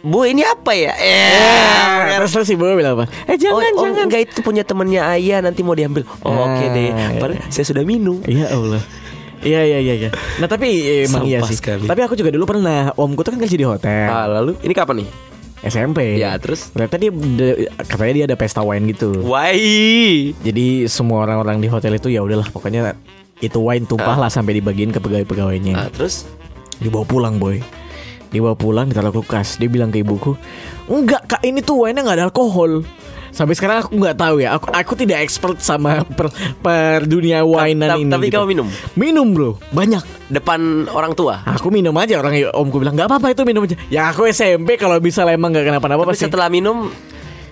Bu 0.00 0.22
ini 0.22 0.44
apa 0.44 0.72
ya? 0.72 0.92
Eh, 0.94 2.12
Eh, 2.12 2.20
terus 2.22 2.44
si 2.44 2.52
boy 2.54 2.76
bilang 2.76 2.92
apa? 2.94 3.08
Eh 3.24 3.32
Oh, 3.32 3.36
jangan 3.40 3.72
oh, 3.72 3.82
jangan. 3.82 4.04
enggak 4.04 4.22
itu 4.22 4.38
punya 4.40 4.60
temennya 4.60 5.08
ayah 5.10 5.40
nanti 5.40 5.60
mau 5.60 5.72
diambil. 5.72 6.04
Oh, 6.20 6.44
oke 6.44 6.60
Ah, 6.60 6.68
deh. 6.70 6.92
iya. 6.92 7.16
Padahal 7.16 7.40
saya 7.48 7.64
sudah 7.64 7.82
minum. 7.82 8.20
Iya 8.22 8.52
Allah. 8.52 8.84
Iya 9.40 9.60
iya 9.64 9.78
iya 9.80 9.94
iya. 9.98 10.10
Nah 10.36 10.44
tapi 10.44 10.68
eh, 10.68 11.04
emang 11.04 11.24
iya 11.24 11.40
sih. 11.42 11.56
sekali. 11.56 11.84
Tapi 11.84 12.00
aku 12.00 12.14
juga 12.14 12.28
dulu 12.28 12.44
pernah 12.46 12.92
omku 12.94 13.20
tuh 13.20 13.32
kan 13.32 13.40
kerja 13.40 13.56
di 13.56 13.64
hotel 13.64 13.88
Ah, 14.06 14.28
lalu 14.30 14.60
ini 14.60 14.72
kapan 14.72 15.04
nih? 15.04 15.08
SMP. 15.64 16.20
Ya, 16.20 16.36
terus? 16.36 16.70
Ternyata 16.70 16.96
dia 16.96 17.10
de- 17.10 17.58
katanya 17.88 18.12
dia 18.12 18.24
ada 18.28 18.36
pesta 18.36 18.60
wine 18.60 18.92
gitu. 18.92 19.24
Wai. 19.24 20.32
Jadi 20.40 20.84
semua 20.86 21.24
orang-orang 21.24 21.58
di 21.58 21.68
hotel 21.68 21.96
itu 21.96 22.12
ya 22.12 22.20
udahlah 22.20 22.46
pokoknya 22.48 22.94
itu 23.40 23.58
wine 23.58 23.88
tumpah 23.88 24.16
lah 24.16 24.30
sampai 24.30 24.60
dibagiin 24.60 24.92
ke 24.92 25.00
pegawai-pegawainya. 25.00 25.74
Ah, 25.74 25.88
terus 25.88 26.28
Dibawa 26.74 27.06
pulang 27.06 27.38
boy. 27.38 27.62
Dibawa 28.34 28.58
pulang 28.58 28.90
ditaruh 28.90 29.14
kulkas. 29.14 29.56
Dia 29.56 29.70
bilang 29.70 29.88
ke 29.88 30.02
ibuku, 30.02 30.34
enggak 30.90 31.22
kak 31.30 31.42
ini 31.42 31.62
tuh 31.62 31.86
wine 31.86 31.94
nggak 31.94 32.18
ada 32.18 32.26
alkohol. 32.26 32.82
Sampai 33.30 33.54
sekarang 33.54 33.82
aku 33.82 33.94
nggak 33.94 34.14
tahu 34.14 34.42
ya. 34.42 34.54
Aku 34.54 34.70
aku 34.70 34.92
tidak 34.94 35.18
expert 35.18 35.58
sama 35.58 36.02
per, 36.06 36.30
per 36.58 37.02
dunia 37.02 37.42
winean 37.42 37.90
Ta- 37.90 37.98
ini. 37.98 38.10
tapi 38.10 38.26
gitu. 38.26 38.38
kamu 38.38 38.46
minum? 38.46 38.66
Minum 38.94 39.26
bro, 39.30 39.50
banyak. 39.70 40.02
depan 40.24 40.86
orang 40.86 41.14
tua. 41.14 41.42
Aku 41.42 41.70
minum 41.70 41.94
aja 41.94 42.18
orang 42.18 42.34
omku 42.50 42.78
bilang 42.78 42.94
nggak 42.94 43.06
apa-apa 43.06 43.30
itu 43.30 43.42
minum 43.42 43.62
aja. 43.62 43.74
Ya 43.86 44.10
aku 44.10 44.26
SMP 44.26 44.74
kalau 44.74 44.98
bisa 44.98 45.22
emang 45.26 45.50
nggak 45.50 45.66
kenapa-napa 45.66 46.06
Tapi 46.06 46.10
pasti. 46.14 46.26
setelah 46.26 46.46
minum 46.46 46.90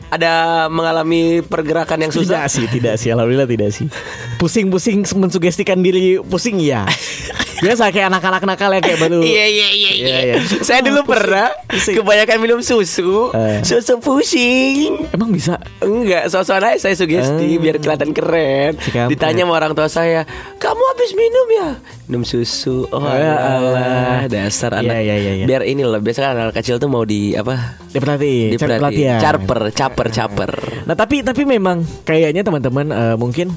ada 0.07 0.67
mengalami 0.69 1.43
pergerakan 1.43 1.99
yang 1.99 2.13
susah. 2.13 2.45
Tidak 2.45 2.47
sih, 2.47 2.65
tidak 2.71 2.95
sih. 3.01 3.09
Alhamdulillah 3.11 3.49
tidak 3.49 3.71
sih. 3.75 3.87
Pusing-pusing 4.41 5.03
mensugestikan 5.19 5.83
diri 5.83 6.23
pusing 6.23 6.63
ya. 6.63 6.87
Biasa 7.63 7.89
kayak 7.89 8.11
anak-anak 8.11 8.43
nakal 8.43 8.69
ya 8.69 8.81
kayak 8.81 8.99
baru 8.99 9.23
Iya 9.23 9.47
iya 9.47 9.69
iya 9.71 9.91
Iya, 9.93 10.17
iya. 10.19 10.19
iya. 10.35 10.37
Saya 10.67 10.83
dulu 10.83 11.07
pernah 11.07 11.55
Pusing. 11.65 11.95
kebanyakan 11.97 12.37
minum 12.39 12.59
susu, 12.59 13.31
Eh. 13.31 13.63
susu 13.63 13.97
pusing. 13.97 15.07
Emang 15.09 15.31
bisa 15.31 15.63
Enggak, 15.79 16.27
sosokan 16.27 16.69
aja 16.69 16.79
saya 16.81 16.95
sugesti 16.95 17.47
Eh. 17.49 17.57
biar 17.57 17.79
kelihatan 17.79 18.11
keren. 18.11 18.75
Ditanya 19.07 19.43
sama 19.43 19.55
orang 19.55 19.73
tua 19.73 19.87
saya, 19.87 20.27
"Kamu 20.57 20.83
habis 20.89 21.11
minum 21.13 21.47
ya?" 21.53 21.69
Minum 22.05 22.23
susu. 22.23 22.85
Oh, 22.89 23.01
Ya 23.01 23.39
alah, 23.39 24.27
dasar 24.27 24.75
anak. 24.75 24.99
iya, 24.99 25.15
iya, 25.15 25.33
iya. 25.37 25.47
Biar 25.47 25.63
ini 25.63 25.81
loh, 25.81 25.97
biasa 25.97 26.19
kan 26.21 26.35
anak 26.37 26.55
kecil 26.55 26.77
tuh 26.77 26.87
mau 26.87 27.03
di 27.03 27.33
apa? 27.33 27.79
Diperhatiin 27.89 28.49
cari 28.51 28.55
Diperhatiin. 28.55 28.81
perhatian. 28.81 29.19
Caper, 29.21 29.61
caper, 29.71 30.07
caper. 30.11 30.51
Nah 30.83 30.95
tapi 30.95 31.21
tapi 31.21 31.43
memang 31.45 31.87
kayaknya 32.03 32.43
teman-teman 32.43 32.87
eh, 32.89 33.17
mungkin 33.17 33.55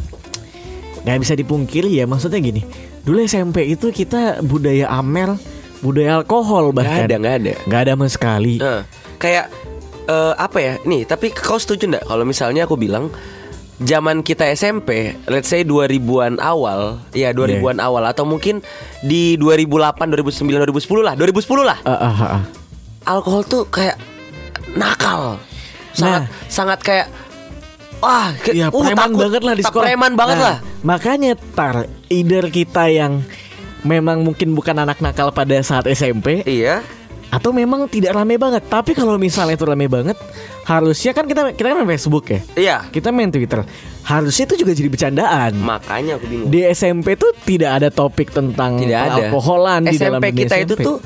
nggak 1.05 1.17
bisa 1.21 1.33
dipungkiri 1.37 1.93
ya 1.93 2.09
maksudnya 2.09 2.41
gini 2.41 2.65
dulu 3.05 3.21
SMP 3.21 3.69
itu 3.69 3.93
kita 3.93 4.41
budaya 4.41 4.89
amer 4.89 5.37
budaya 5.79 6.19
alkohol 6.19 6.73
bahkan 6.73 7.05
ada, 7.05 7.15
gak 7.21 7.35
ada. 7.45 7.53
nggak 7.69 7.81
ada 7.85 7.91
sama 7.93 8.07
sekali 8.09 8.57
Eh, 8.57 8.81
kayak 9.21 9.45
eh, 10.05 10.33
apa 10.35 10.57
ya? 10.57 10.73
Nih, 10.83 11.05
tapi 11.05 11.29
kau 11.29 11.57
setuju 11.57 11.85
nggak 11.89 12.05
kalau 12.05 12.25
misalnya 12.25 12.65
aku 12.65 12.73
bilang 12.73 13.09
zaman 13.77 14.23
kita 14.23 14.47
SMP, 14.53 15.13
let's 15.27 15.51
say 15.51 15.61
2000-an 15.61 16.39
awal, 16.39 17.01
ya 17.11 17.35
2000-an 17.35 17.83
awal 17.83 18.05
atau 18.07 18.23
mungkin 18.23 18.63
di 19.01 19.35
2008, 19.35 20.09
2009, 20.15 20.71
2010 20.71 21.03
lah, 21.03 21.13
2010 21.17 21.65
lah. 21.65 21.77
Ah, 21.83 21.91
ah, 21.91 22.05
ah, 22.05 22.21
ah. 22.39 22.43
Alkohol 23.05 23.43
tuh 23.45 23.63
kayak 23.67 23.99
nakal. 24.73 25.37
Sangat 25.95 26.27
Nah. 26.27 26.51
sangat 26.51 26.79
kayak 26.83 27.07
wah, 27.97 28.31
ke- 28.35 28.53
Iya, 28.53 28.67
uh, 28.67 28.75
preman 28.75 28.97
takut. 29.07 29.19
banget 29.21 29.41
lah 29.41 29.53
di 29.53 29.63
sekolah. 29.63 29.85
Preman 29.85 30.13
banget 30.13 30.37
Nah, 30.37 30.45
lah. 30.45 30.57
Makanya 30.81 31.31
tar 31.51 31.75
either 32.07 32.47
kita 32.47 32.87
yang 32.87 33.21
memang 33.81 34.21
mungkin 34.21 34.51
bukan 34.51 34.75
anak 34.77 34.97
nakal 34.97 35.29
pada 35.29 35.55
saat 35.59 35.85
SMP 35.85 36.41
Iya. 36.41 36.81
atau 37.27 37.51
memang 37.51 37.85
tidak 37.85 38.13
rame 38.13 38.35
banget. 38.35 38.63
Tapi 38.63 38.91
kalau 38.91 39.15
misalnya 39.15 39.53
itu 39.53 39.63
rame 39.63 39.85
banget, 39.85 40.17
harusnya 40.63 41.11
kan 41.11 41.23
kita 41.23 41.51
kita 41.51 41.67
kan 41.67 41.77
main 41.77 41.89
Facebook 41.89 42.25
ya. 42.27 42.39
Iya. 42.55 42.77
Kita 42.87 43.09
main 43.09 43.29
Twitter. 43.29 43.61
Harusnya 44.01 44.45
itu 44.45 44.55
juga 44.59 44.71
jadi 44.71 44.85
bercandaan. 44.87 45.51
Makanya 45.55 46.17
aku 46.17 46.25
bingung. 46.25 46.47
Di 46.47 46.61
SMP 46.67 47.13
tuh 47.13 47.33
tidak 47.39 47.71
ada 47.75 47.89
topik 47.89 48.29
tentang 48.29 48.77
Tidak 48.77 48.93
ada. 48.95 49.17
alkoholan 49.27 49.81
di 49.83 49.97
dalam 49.97 50.17
SMP 50.17 50.25
kita 50.39 50.55
itu 50.59 50.73
SMP. 50.73 50.85
tuh 50.85 50.97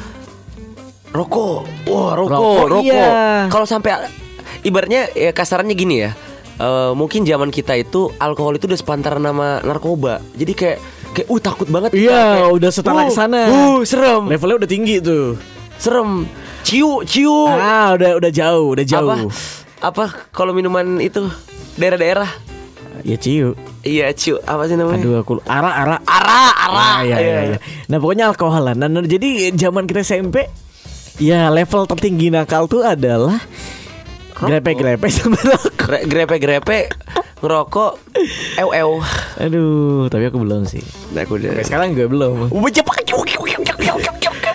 rokok. 1.09 1.59
Wah, 1.85 2.11
rokok, 2.13 2.29
Rokok, 2.29 2.65
rokok. 2.69 2.83
iya. 2.85 3.07
Kalau 3.47 3.65
sampai 3.65 3.91
ibaratnya 4.61 5.09
ya 5.11 5.31
kasarannya 5.31 5.73
gini 5.73 5.95
ya. 5.99 6.11
Eh, 6.59 6.91
mungkin 6.93 7.23
zaman 7.23 7.49
kita 7.49 7.73
itu 7.79 8.11
alkohol 8.19 8.59
itu 8.59 8.67
udah 8.67 8.79
sepantaran 8.79 9.23
nama 9.23 9.63
narkoba. 9.63 10.19
Jadi 10.35 10.53
kayak 10.53 10.77
kayak 11.15 11.27
uh 11.31 11.39
takut 11.41 11.67
banget. 11.71 11.95
Iya, 11.95 12.45
Kayak, 12.45 12.51
udah 12.59 12.69
setara 12.69 13.01
uh, 13.01 13.07
ke 13.07 13.13
sana. 13.15 13.41
Uh, 13.49 13.79
serem. 13.87 14.23
levelnya 14.29 14.57
udah 14.61 14.69
tinggi 14.69 14.95
tuh. 15.01 15.39
Serem. 15.79 16.27
Ciu, 16.61 17.01
ciu. 17.07 17.47
Ah, 17.49 17.95
udah 17.95 18.19
udah 18.19 18.31
jauh, 18.31 18.75
udah 18.75 18.85
jauh. 18.85 19.09
Apa? 19.09 19.25
Apa 19.79 20.03
kalau 20.35 20.51
minuman 20.51 20.99
itu 20.99 21.31
daerah-daerah? 21.79 22.27
Ya 23.07 23.15
ciu. 23.15 23.55
Iya, 23.81 24.11
ciu. 24.11 24.43
Apa 24.43 24.67
sih 24.67 24.75
namanya? 24.75 24.99
Aduh 24.99 25.15
aku 25.23 25.39
ara 25.47 25.71
ara. 25.71 25.97
Ara, 26.03 26.41
ara. 26.51 26.83
Ah, 26.83 26.99
iya, 27.01 27.17
iya, 27.17 27.39
iya. 27.55 27.57
Nah 27.87 27.97
pokoknya 27.97 28.27
alkoholan. 28.27 28.75
Nah, 28.75 28.91
nah, 28.91 29.01
jadi 29.01 29.55
zaman 29.55 29.87
kita 29.87 30.03
SMP, 30.03 30.51
ya 31.15 31.47
level 31.47 31.87
tertinggi 31.87 32.27
nakal 32.27 32.67
tuh 32.67 32.83
adalah 32.83 33.39
grepe-grepe 34.41 35.07
sama 35.09 35.35
rokok. 35.37 35.71
Gre- 35.75 36.05
Grepe-grepe 36.05 36.79
ngerokok 37.39 37.91
ew 38.57 38.69
ew. 38.69 38.89
Aduh, 39.37 39.67
tapi 40.07 40.23
aku 40.25 40.37
belum 40.37 40.63
sih. 40.63 40.83
Nah, 41.09 41.23
aku 41.23 41.35
udah. 41.35 41.51
Sampai 41.53 41.65
sekarang 41.65 41.87
juga 41.91 42.05
belum. 42.07 42.35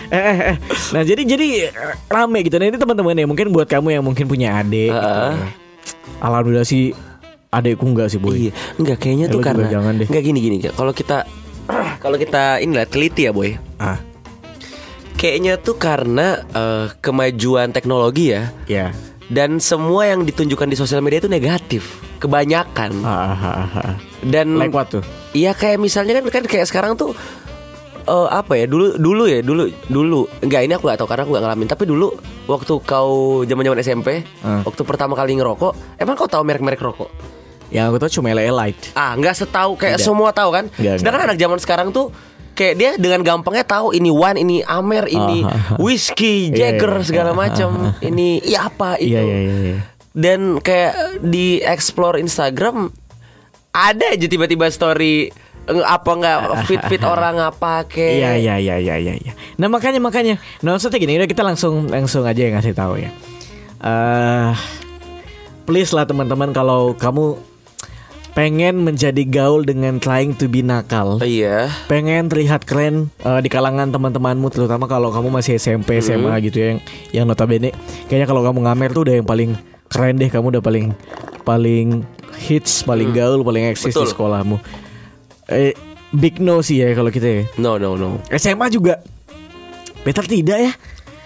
Eh, 0.05 0.21
eh, 0.21 0.37
eh. 0.53 0.57
Nah 0.91 1.01
jadi 1.01 1.21
jadi 1.25 1.47
rame 2.05 2.39
gitu. 2.41 2.55
Nah 2.55 2.67
ini 2.67 2.77
teman-teman 2.77 3.15
ya 3.15 3.25
mungkin 3.25 3.49
buat 3.49 3.65
kamu 3.65 3.89
yang 3.91 4.03
mungkin 4.03 4.25
punya 4.25 4.53
adik. 4.55 4.89
gitu. 4.89 5.01
Heeh. 5.01 5.33
Alhamdulillah 6.21 6.63
sih 6.63 6.93
adekku 7.49 7.83
enggak 7.83 8.07
sih 8.07 8.19
boy. 8.19 8.37
Iya, 8.39 8.51
enggak 8.77 8.97
kayaknya 8.99 9.27
Eh, 9.27 9.33
tuh 9.33 9.41
karena 9.41 9.65
jangan 9.67 9.97
deh. 9.97 10.07
enggak 10.07 10.23
gini 10.23 10.39
gini. 10.39 10.57
Kalau 10.63 10.93
kita 10.93 11.25
kalau 12.03 12.15
kita 12.15 12.61
inilah 12.61 12.85
teliti 12.85 13.25
ya, 13.25 13.33
boy. 13.33 13.57
Ah, 13.75 13.97
Kayaknya 15.15 15.57
tuh 15.57 15.75
karena 15.75 16.43
eh, 16.45 16.85
kemajuan 16.99 17.71
teknologi 17.71 18.29
ya 18.29 18.53
ya. 18.67 18.93
Dan 19.27 19.57
semua 19.57 20.05
yang 20.05 20.21
ditunjukkan 20.21 20.67
di 20.67 20.75
sosial 20.75 20.99
media 20.99 21.17
itu 21.17 21.27
negatif, 21.27 21.81
kebanyakan. 22.17 23.01
Ah, 23.01 23.31
ah, 23.31 23.45
ah, 23.45 23.75
ah. 23.83 23.95
Dan 24.21 24.55
Like 24.55 24.69
what 24.69 24.89
tuh? 24.89 25.01
Iya 25.31 25.51
kayak 25.51 25.77
misalnya 25.77 26.17
kan 26.17 26.29
kan 26.31 26.43
kayak 26.43 26.65
sekarang 26.65 26.93
tuh 26.93 27.11
eh, 28.01 28.27
apa 28.27 28.53
ya 28.53 28.65
dulu 28.65 28.95
dulu 28.95 29.23
ya 29.25 29.41
dulu 29.41 29.65
dulu 29.85 30.21
enggak 30.39 30.61
ini 30.63 30.73
aku 30.73 30.85
gak 30.85 30.99
tahu 30.99 31.09
karena 31.09 31.23
aku 31.23 31.31
gak 31.33 31.43
ngalamin 31.43 31.67
tapi 31.67 31.83
dulu 31.83 32.07
waktu 32.45 32.73
kau 32.79 33.11
zaman 33.43 33.63
zaman 33.63 33.79
SMP 33.81 34.09
Hmm. 34.39 34.61
waktu 34.61 34.81
pertama 34.81 35.13
kali 35.13 35.33
ngerokok 35.35 35.97
emang 35.97 36.13
kau 36.13 36.29
tahu 36.29 36.45
merek-merek 36.45 36.77
rokok 36.79 37.09
Yang 37.65 37.85
aku 37.89 37.97
tahu 37.97 38.11
cuma 38.13 38.29
LA 38.31 38.53
Light. 38.53 38.77
ah 38.93 39.17
nggak 39.17 39.35
setahu 39.35 39.73
kayak 39.73 39.97
Tidak. 39.97 40.05
semua 40.05 40.29
tahu 40.29 40.53
kan 40.53 40.69
Nggak, 40.71 41.01
sedangkan 41.01 41.21
anak 41.25 41.37
zaman 41.41 41.57
sekarang 41.57 41.87
tuh 41.89 42.13
kayak 42.55 42.73
dia 42.79 42.91
dengan 42.95 43.21
gampangnya 43.21 43.67
tahu 43.67 43.91
ini 43.91 44.07
wine 44.07 44.39
ini 44.39 44.57
amer 44.63 45.05
ini 45.05 45.43
ah. 45.43 45.75
whiskey 45.77 46.49
Iya, 46.49 46.79
jagger 46.79 46.93
iya. 46.97 47.05
segala 47.05 47.29
Ah, 47.29 47.35
ah, 47.35 47.39
macam 47.43 47.69
ah, 47.75 47.87
ah. 47.91 47.93
ini 48.01 48.39
iya 48.41 48.59
apa 48.65 48.95
itu 48.97 49.11
Iya 49.13 49.21
iya 49.21 49.37
iya. 49.37 49.55
iya. 49.59 49.77
dan 50.15 50.39
kayak 50.63 50.93
di 51.21 51.59
explore 51.59 52.17
Instagram 52.17 52.89
ada 53.75 54.15
aja 54.15 54.25
tiba-tiba 54.25 54.71
story 54.71 55.29
apa 55.67 56.11
nggak 56.13 56.39
fit 56.69 56.81
fit 56.87 57.03
orang 57.03 57.41
apa 57.41 57.83
kayak 57.83 58.13
Iya 58.15 58.31
iya 58.37 58.55
iya 58.55 58.75
iya 58.79 58.95
iya. 59.01 59.13
iya. 59.17 59.33
Nah 59.57 59.65
makanya 59.65 59.97
makanya. 59.97 60.37
Nah 60.61 60.77
maksudnya 60.77 61.01
gini, 61.01 61.17
udah 61.17 61.25
kita 61.25 61.41
langsung 61.41 61.89
langsung 61.89 62.21
aja 62.21 62.37
yang 62.37 62.53
ngasih 62.53 62.77
tahu 62.77 63.01
ya. 63.01 63.09
Eh, 63.81 64.51
please 65.65 65.89
lah 65.89 66.05
teman-teman 66.05 66.53
kalau 66.53 66.93
kamu 66.93 67.35
pengen 68.35 68.83
menjadi 68.83 69.23
gaul 69.23 69.63
dengan 69.63 69.95
trying 69.97 70.35
to 70.35 70.45
be 70.45 70.59
nakal. 70.59 71.23
Iya. 71.23 71.71
pengen 71.87 72.27
terlihat 72.27 72.67
keren 72.67 73.07
eh, 73.23 73.39
di 73.39 73.47
kalangan 73.47 73.89
teman-temanmu 73.89 74.51
terutama 74.51 74.85
kalau 74.85 75.07
kamu 75.09 75.31
masih 75.31 75.55
SMP 75.55 76.03
SMA 76.03 76.35
gitu 76.43 76.59
ya 76.59 76.67
yang 76.67 76.79
yang 77.13 77.25
notabene 77.25 77.71
kayaknya 78.05 78.27
kalau 78.27 78.43
kamu 78.43 78.59
ngamer 78.61 78.89
tuh 78.91 79.07
udah 79.07 79.15
yang 79.15 79.25
paling 79.25 79.51
keren 79.87 80.19
deh 80.19 80.27
kamu 80.27 80.51
udah 80.51 80.61
paling 80.61 80.91
paling 81.41 82.03
hits 82.35 82.83
paling 82.83 83.15
gaul 83.15 83.39
paling 83.41 83.71
eksis 83.71 83.89
di 83.89 83.95
Betul. 83.95 84.11
sekolahmu 84.11 84.57
eh 85.47 85.71
big 86.11 86.43
no 86.43 86.59
sih 86.59 86.83
ya 86.83 86.91
kalau 86.91 87.07
kita 87.07 87.27
ya 87.29 87.41
No 87.55 87.79
no 87.79 87.95
no. 87.95 88.19
SMA 88.29 88.67
juga 88.67 88.99
better 90.03 90.27
tidak 90.27 90.59
ya 90.59 90.73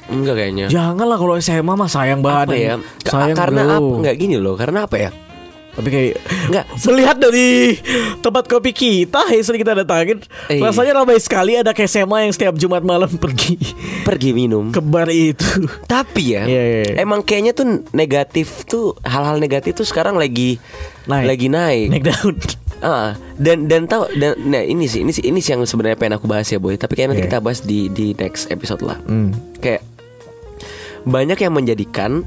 Enggak 0.09 0.35
kayaknya. 0.35 0.65
janganlah 0.67 1.17
kalau 1.17 1.33
SMA 1.37 1.69
mah 1.69 1.85
sayang 1.85 2.21
banget 2.21 2.49
apa 2.49 2.55
ya? 2.55 2.75
Sayang 3.01 3.37
karena 3.37 3.61
bro. 3.61 3.73
apa? 3.77 3.89
Enggak 4.01 4.15
gini 4.17 4.35
loh. 4.35 4.57
Karena 4.57 4.89
apa 4.89 4.95
ya? 4.97 5.09
Tapi 5.71 5.87
kayak 5.87 6.13
Enggak. 6.47 6.65
Melihat 6.81 7.17
dari 7.19 7.77
tempat 8.19 8.45
kopi 8.45 8.71
kita 8.71 9.21
yang 9.29 9.41
sering 9.41 9.59
kita 9.59 9.73
datangin 9.73 10.17
Iya. 10.45 10.65
Rasanya 10.65 10.93
ramai 10.97 11.17
sekali 11.17 11.53
ada 11.53 11.69
kayak 11.69 11.87
SMA 11.87 12.17
yang 12.21 12.31
setiap 12.31 12.55
Jumat 12.55 12.81
malam 12.81 13.07
pergi 13.13 13.55
Pergi 14.01 14.31
minum. 14.31 14.69
ke 14.69 14.79
bar 14.79 15.07
itu 15.07 15.45
Tapi 15.85 16.33
ya, 16.33 16.43
Iya, 16.43 16.63
iya, 16.63 16.81
iya. 16.85 16.93
emang 16.99 17.21
kayaknya 17.21 17.51
tuh 17.51 17.65
negatif 17.89 18.65
tuh 18.65 18.97
hal-hal 19.01 19.37
negatif 19.37 19.73
tuh 19.73 19.83
sekarang 19.83 20.13
lagi 20.13 20.57
Naik. 21.05 21.25
lagi 21.27 21.47
naik. 21.47 21.87
Naik 21.89 22.05
daun 22.05 22.35
Ah, 22.79 23.11
dan 23.35 23.67
dan 23.67 23.83
tahu 23.85 24.07
dan 24.15 24.39
nah 24.41 24.63
ini 24.63 24.87
sih 24.87 25.03
ini 25.03 25.11
sih 25.11 25.19
ini 25.21 25.37
sih 25.37 25.51
yang 25.51 25.61
sebenarnya 25.61 25.95
pengen 25.95 26.15
aku 26.15 26.25
bahas 26.25 26.47
ya 26.47 26.57
boy. 26.57 26.73
Tapi 26.73 26.93
kayaknya 26.93 27.11
nanti 27.11 27.21
Iya. 27.21 27.29
kita 27.29 27.39
bahas 27.39 27.59
di 27.59 27.79
di 27.87 28.15
next 28.15 28.47
episode 28.47 28.79
lah. 28.79 28.95
Hmm. 29.03 29.35
Kayak 29.57 29.83
banyak 31.01 31.35
yang 31.37 31.51
menjadikan 31.51 32.23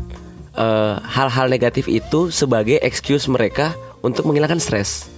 eh, 0.55 0.95
hal-hal 0.99 1.47
negatif 1.47 1.87
itu 1.87 2.29
sebagai 2.29 2.79
excuse 2.81 3.27
mereka 3.27 3.73
untuk 4.01 4.27
menghilangkan 4.27 4.59
stres. 4.59 5.09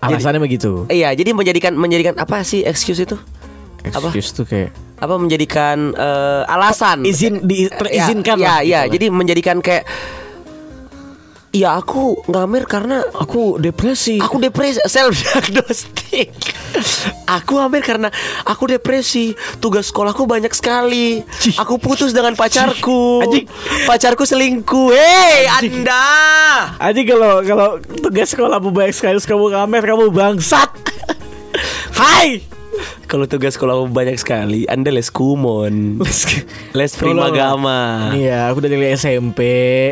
Alasannya 0.00 0.40
begitu 0.40 0.88
Iya, 0.88 1.12
jadi 1.12 1.36
menjadikan 1.36 1.76
menjadikan 1.76 2.16
apa 2.16 2.40
sih 2.40 2.64
excuse 2.64 3.04
itu? 3.04 3.20
Apa? 3.84 4.08
Excuse 4.08 4.32
tuh 4.32 4.48
kayak 4.48 4.72
Apa 4.96 5.16
menjadikan 5.16 5.92
eh, 5.92 6.42
alasan? 6.48 7.04
Izin 7.04 7.44
di, 7.44 7.68
terizinkan 7.68 8.36
Ya, 8.40 8.44
lah 8.48 8.58
ya, 8.60 8.64
gitu 8.64 8.72
ya. 8.72 8.80
lah. 8.80 8.86
jadi 8.92 9.06
menjadikan 9.12 9.56
kayak 9.60 9.84
Ya 11.50 11.74
aku 11.74 12.22
ngamer 12.30 12.62
karena 12.62 13.02
Aku 13.10 13.58
depresi 13.58 14.22
Aku 14.22 14.38
depresi 14.38 14.78
self 14.86 15.18
diagnostik. 15.18 16.30
aku 17.26 17.58
hampir 17.58 17.82
karena 17.82 18.10
aku 18.46 18.70
depresi. 18.70 19.34
Tugas 19.58 19.90
sekolahku 19.90 20.26
banyak 20.26 20.50
sekali. 20.54 21.22
Cih. 21.42 21.58
Aku 21.58 21.78
putus 21.82 22.14
dengan 22.14 22.38
pacarku. 22.38 23.22
Anjing. 23.26 23.46
Pacarku 23.86 24.22
selingkuh. 24.22 24.94
Hei, 24.94 25.50
Anda. 25.50 26.06
Aji 26.78 27.02
kalau 27.06 27.42
kalau 27.42 27.68
tugas 27.98 28.30
sekolah 28.30 28.62
banyak 28.62 28.94
sekali 28.94 29.18
terus 29.18 29.26
kamu 29.26 29.50
ngamer 29.50 29.82
kamu 29.82 30.04
bangsat 30.14 30.70
Hai 32.00 32.46
kalau 33.06 33.26
tugas 33.26 33.54
sekolah 33.54 33.86
banyak 33.86 34.16
sekali, 34.16 34.64
Anda 34.66 34.94
les 34.94 35.10
kumon. 35.10 35.98
Les 36.72 36.92
primagama. 36.94 38.12
Iya, 38.14 38.50
aku 38.50 38.62
dari 38.62 38.78
SMP 38.94 39.40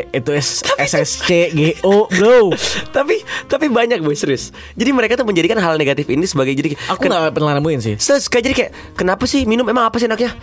itu 0.09 0.29
S 0.31 0.63
SSC 0.79 1.51
GO, 1.51 2.07
bro. 2.07 2.51
tapi 2.95 3.21
tapi 3.45 3.67
banyak 3.67 3.99
boy 3.99 4.15
serius. 4.15 4.51
Jadi 4.73 4.89
mereka 4.91 5.19
tuh 5.19 5.27
menjadikan 5.27 5.59
hal 5.59 5.75
negatif 5.75 6.07
ini 6.07 6.23
sebagai 6.23 6.55
jadi 6.55 6.75
Aku 6.91 7.05
nggak 7.05 7.35
pernah 7.35 7.57
nemuin 7.59 7.79
sih. 7.79 7.95
Terus 7.99 8.27
kayak 8.27 8.43
jadi 8.47 8.55
kayak 8.55 8.71
kenapa 8.95 9.23
sih 9.27 9.43
minum 9.43 9.67
emang 9.67 9.87
apa 9.87 9.99
sih 9.99 10.07
enaknya? 10.07 10.33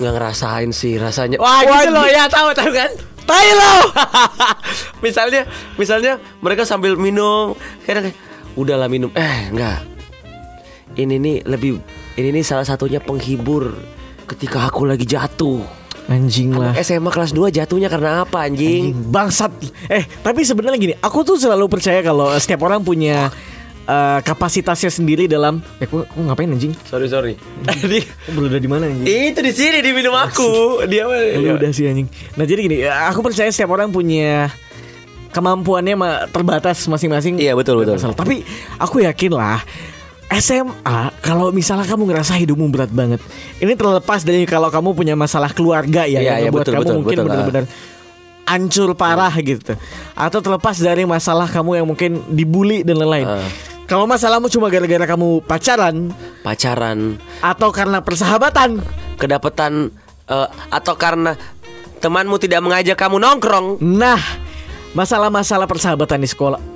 Nggak 0.00 0.12
ngerasain 0.18 0.70
sih 0.72 0.96
rasanya. 0.98 1.38
Wah, 1.38 1.62
Wah, 1.62 1.84
gitu 1.84 1.94
loh 1.94 2.06
gi- 2.08 2.16
ya 2.16 2.24
tahu 2.26 2.48
tahu 2.56 2.70
kan? 2.74 2.90
Tai 3.22 3.48
lo. 3.54 3.74
misalnya 5.06 5.46
misalnya 5.78 6.18
mereka 6.42 6.66
sambil 6.66 6.98
minum 6.98 7.54
kadang 7.86 8.10
kayak 8.10 8.18
udahlah 8.58 8.88
minum. 8.90 9.08
Eh, 9.14 9.48
enggak. 9.48 9.91
Ini 10.92 11.14
nih 11.16 11.36
lebih 11.44 11.80
ini 12.14 12.28
nih 12.30 12.44
salah 12.44 12.62
satunya 12.62 12.98
penghibur 12.98 13.72
ketika 14.26 14.66
aku 14.66 14.84
lagi 14.84 15.02
jatuh. 15.02 15.64
Anjing 16.04 16.52
lah. 16.52 16.74
Anak 16.74 16.82
SMA 16.82 17.08
kelas 17.08 17.30
2 17.30 17.48
jatuhnya 17.48 17.86
karena 17.86 18.26
apa 18.26 18.42
anjing? 18.42 18.90
Bangsat. 19.08 19.54
Eh, 19.86 20.02
tapi 20.18 20.42
sebenarnya 20.42 20.76
gini, 20.76 20.94
aku 20.98 21.22
tuh 21.22 21.38
selalu 21.38 21.70
percaya 21.70 22.02
kalau 22.02 22.26
setiap 22.34 22.60
orang 22.60 22.82
punya 22.82 23.30
eh, 23.82 24.18
kapasitasnya 24.20 24.90
sendiri 24.90 25.24
dalam 25.24 25.62
eh 25.78 25.86
aku, 25.86 26.02
aku 26.02 26.18
ngapain 26.20 26.50
anjing? 26.50 26.74
Sorry 26.84 27.06
sorry. 27.06 27.38
Di- 27.86 28.02
Aku 28.28 28.36
berada 28.36 28.58
di 28.58 28.66
mana 28.66 28.84
anjing? 28.84 29.06
itu 29.06 29.40
di 29.40 29.52
sini 29.54 29.78
di 29.78 29.94
minum 29.94 30.12
aku. 30.12 30.82
Dia 30.84 31.06
Ya 31.38 31.54
udah 31.54 31.70
sih 31.70 31.86
anjing. 31.86 32.10
Nah, 32.34 32.44
jadi 32.44 32.60
gini, 32.60 32.76
ya, 32.82 33.08
aku 33.08 33.22
percaya 33.22 33.48
setiap 33.48 33.70
orang 33.70 33.88
punya 33.88 34.50
kemampuannya 35.30 35.94
ma- 35.94 36.22
terbatas 36.28 36.82
masing-masing. 36.84 37.38
Iya, 37.38 37.54
betul, 37.54 37.78
betul. 37.78 37.96
Masalah. 37.96 38.18
Tapi 38.18 38.42
aku 38.76 39.00
yakin 39.00 39.32
lah 39.32 39.62
SMA 40.38 41.00
kalau 41.20 41.50
misalnya 41.50 41.84
kamu 41.84 42.08
ngerasa 42.08 42.38
hidupmu 42.38 42.70
berat 42.70 42.92
banget. 42.94 43.20
Ini 43.58 43.74
terlepas 43.74 44.22
dari 44.22 44.46
kalau 44.48 44.70
kamu 44.70 44.94
punya 44.96 45.14
masalah 45.18 45.50
keluarga 45.52 46.06
ya 46.06 46.20
Iya, 46.20 46.20
yang 46.20 46.36
iya, 46.38 46.48
membuat 46.48 46.64
betul, 46.64 46.72
kamu 46.72 46.82
betul, 46.82 46.96
mungkin 46.96 47.16
betul, 47.16 47.24
ah. 47.24 47.30
benar-benar 47.32 47.64
hancur 48.42 48.90
parah 48.94 49.34
gitu. 49.38 49.72
Atau 50.14 50.38
terlepas 50.40 50.76
dari 50.78 51.02
masalah 51.04 51.46
kamu 51.50 51.82
yang 51.82 51.86
mungkin 51.88 52.10
dibully 52.30 52.86
dan 52.86 53.00
lain-lain. 53.00 53.28
Ah. 53.28 53.50
Kalau 53.90 54.08
masalahmu 54.08 54.48
cuma 54.48 54.72
gara-gara 54.72 55.04
kamu 55.04 55.44
pacaran 55.44 56.14
pacaran 56.40 57.20
atau 57.44 57.68
karena 57.74 58.00
persahabatan, 58.00 58.80
kedapatan 59.20 59.92
eh, 60.30 60.48
atau 60.72 60.94
karena 60.96 61.36
temanmu 62.00 62.40
tidak 62.40 62.64
mengajak 62.64 62.96
kamu 62.96 63.20
nongkrong 63.20 63.78
Nah, 63.84 64.18
masalah-masalah 64.96 65.68
persahabatan 65.68 66.24
di 66.24 66.30
sekolah 66.30 66.72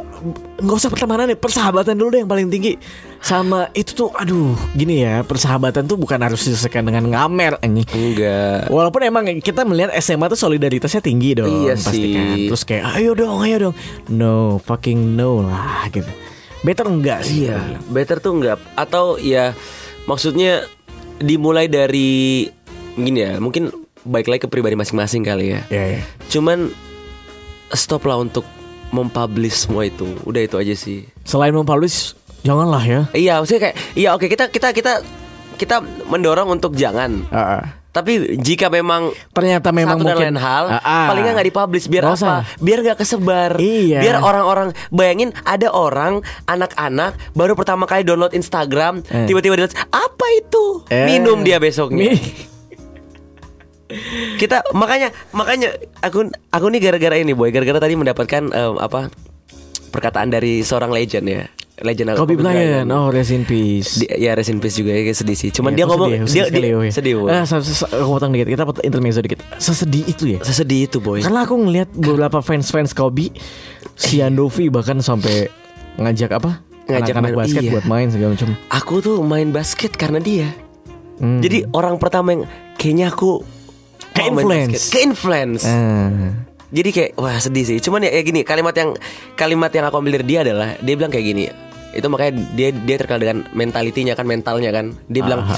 nggak 0.57 0.77
usah 0.77 0.91
pertemanan 0.91 1.29
nih, 1.31 1.39
persahabatan 1.39 1.95
dulu 1.97 2.09
deh 2.17 2.21
yang 2.25 2.31
paling 2.31 2.49
tinggi. 2.49 2.81
Sama 3.19 3.69
itu 3.73 3.93
tuh, 3.93 4.09
aduh, 4.13 4.55
gini 4.73 5.03
ya, 5.03 5.21
persahabatan 5.21 5.85
tuh 5.85 5.95
bukan 5.95 6.19
harus 6.19 6.41
diselesaikan 6.41 6.83
dengan 6.83 7.05
ngamer 7.07 7.59
anjing. 7.59 7.87
enggak 7.89 8.69
Walaupun 8.69 9.01
emang 9.03 9.25
kita 9.39 9.63
melihat 9.63 9.91
SMA 9.97 10.27
tuh 10.27 10.39
solidaritasnya 10.39 11.01
tinggi 11.01 11.35
dong, 11.35 11.67
Iya 11.67 11.75
pasti 11.75 11.99
sih. 11.99 12.13
kan. 12.13 12.27
Terus 12.47 12.63
kayak, 12.63 12.85
ayo 12.95 13.11
dong, 13.13 13.41
ayo 13.41 13.57
dong. 13.59 13.75
No, 14.09 14.37
fucking 14.59 15.15
no 15.15 15.43
lah, 15.43 15.87
gitu. 15.89 16.07
Better 16.63 16.87
enggak 16.87 17.23
sih? 17.23 17.47
iya 17.47 17.79
better 17.87 18.19
tuh 18.19 18.35
enggak 18.35 18.59
atau 18.75 19.17
ya 19.17 19.55
maksudnya 20.05 20.67
dimulai 21.17 21.67
dari 21.67 22.49
gini 22.93 23.23
ya 23.23 23.39
mungkin 23.39 23.71
baik 24.03 24.27
lagi 24.27 24.41
ke 24.43 24.49
pribadi 24.49 24.75
masing-masing 24.75 25.23
kali 25.23 25.55
ya 25.55 25.61
Ya, 25.69 25.85
ya. 25.95 26.01
cuman 26.27 26.75
stop 27.71 28.03
lah 28.03 28.19
untuk 28.19 28.43
mempublish 28.89 29.67
semua 29.67 29.85
itu 29.85 30.07
udah 30.23 30.43
itu 30.43 30.57
aja 30.57 30.75
sih 30.75 31.07
Selain 31.23 31.51
mempublish, 31.51 32.15
janganlah 32.47 32.83
ya. 32.83 33.01
iya 33.13 33.33
maksudnya 33.37 33.63
kayak 33.65 33.77
iya 33.93 34.09
oke 34.13 34.27
kita 34.27 34.45
kita 34.49 34.69
kita 34.71 34.93
kita 35.57 35.77
mendorong 36.07 36.47
untuk 36.51 36.73
jangan 36.73 37.25
Ah, 37.29 37.41
ah. 37.59 37.65
tapi 37.91 38.37
jika 38.37 38.69
memang 38.69 39.09
Ternyata 39.31 39.73
memang 39.73 39.97
satu 39.97 40.05
dan 40.05 40.13
mungkin 40.13 40.29
lain 40.31 40.39
hal 40.39 40.65
Ah, 40.71 40.79
ah. 40.79 41.07
paling 41.09 41.25
nggak 41.27 41.49
dipublish 41.49 41.87
biar 41.87 42.05
Nggak 42.05 42.21
apa 42.21 42.35
biar 42.59 42.79
nggak 42.83 42.99
kesebar 42.99 43.51
Iya. 43.57 43.99
biar 43.99 44.17
orang-orang 44.21 44.69
bayangin 44.91 45.33
ada 45.43 45.69
orang 45.69 46.21
anak-anak 46.45 47.17
baru 47.33 47.53
pertama 47.53 47.85
kali 47.85 48.03
download 48.03 48.33
Instagram 48.33 49.01
Eh. 49.03 49.25
tiba-tiba 49.25 49.57
dilihat 49.57 49.75
apa 49.89 50.27
itu 50.37 50.85
Eh. 50.87 51.09
minum 51.09 51.41
dia 51.41 51.57
besoknya 51.57 52.13
Mi- 52.13 52.21
kita 54.37 54.67
makanya 54.73 55.09
makanya 55.31 55.73
aku 56.01 56.27
aku 56.51 56.67
nih 56.69 56.81
gara-gara 56.83 57.17
ini 57.17 57.33
boy 57.33 57.49
gara-gara 57.49 57.79
tadi 57.79 57.95
mendapatkan 57.95 58.43
em, 58.45 58.75
apa 58.77 59.09
perkataan 59.89 60.29
dari 60.29 60.61
seorang 60.61 60.91
legend 60.91 61.25
ya 61.25 61.43
legend 61.77 62.17
Kobe 62.17 62.35
Bryant, 62.35 62.89
oh 62.89 63.13
rest 63.13 63.31
in 63.31 63.45
peace. 63.45 64.01
Di- 64.01 64.09
ya 64.09 64.33
rest 64.33 64.49
in 64.49 64.59
peace 64.59 64.77
juga 64.77 64.93
ya 64.93 65.05
kayak 65.05 65.19
sedih 65.19 65.37
sih 65.37 65.51
cuman 65.51 65.71
Iya, 65.71 65.77
dia 65.77 65.85
ngomong 65.85 66.09
sedih, 66.09 66.17
dia, 66.17 66.27
sedih 66.27 66.45
sekali, 66.49 66.69
dia 66.73 66.95
sedih 66.95 67.15
boy 67.15 67.29
Eh, 67.29 67.43
aku 68.01 68.11
potong 68.11 68.33
dikit. 68.33 68.49
Kita 68.49 68.63
potong 68.65 68.85
intermezzo 68.85 69.21
dikit. 69.21 69.41
Sesedih 69.57 70.05
itu 70.07 70.25
ya. 70.27 70.39
sesedih 70.41 70.81
itu 70.85 70.99
boy 70.99 71.21
Karena 71.21 71.45
aku 71.45 71.55
ngelihat 71.55 71.93
beberapa 71.93 72.41
fans-fans 72.41 72.91
Kobe, 72.91 73.29
si 73.93 74.21
Andovi 74.21 74.69
bahkan 74.69 74.99
sampai 74.99 75.53
ngajak 75.97 76.33
apa? 76.35 76.65
Ngajak 76.87 77.13
anak-anak 77.13 77.23
main- 77.27 77.41
basket 77.43 77.63
iya. 77.63 77.73
buat 77.73 77.85
main 77.85 78.07
segala 78.09 78.31
macam. 78.33 78.49
aku 78.69 78.95
tuh 79.01 79.17
main 79.21 79.49
basket 79.51 79.93
karena 79.93 80.17
dia 80.17 80.49
Hmm. 81.17 81.41
Jadi 81.41 81.65
orang 81.73 81.97
pertama 81.97 82.29
yang 82.31 82.45
kayaknya 82.77 83.09
aku 83.09 83.41
Ke 84.13 84.29
influence. 84.29 84.93
Ke 84.93 85.01
influence. 85.01 85.65
Ah. 85.65 86.09
Jadi 86.69 86.89
kayak 86.91 87.11
wah 87.17 87.37
sedih 87.37 87.65
sih. 87.65 87.79
Cuman 87.81 88.01
ya, 88.01 88.13
ya 88.13 88.21
gini 88.21 88.45
kalimat 88.45 88.73
yang 88.73 88.93
kalimat 89.33 89.69
yang 89.71 89.89
aku 89.89 89.97
ambil 89.97 90.21
dari 90.21 90.27
dia 90.27 90.41
adalah 90.41 90.77
dia 90.77 90.93
bilang 90.93 91.09
kayak 91.09 91.25
gini. 91.27 91.45
Itu 91.97 92.13
makanya 92.13 92.37
dia 92.53 92.69
dia 92.71 92.97
terkenal 93.01 93.21
dengan 93.21 93.39
mentalitinya 93.57 94.13
kan 94.13 94.27
mentalnya 94.29 94.71
kan. 94.71 94.93
Dia 95.09 95.23
bilang 95.25 95.49
Aha. 95.49 95.57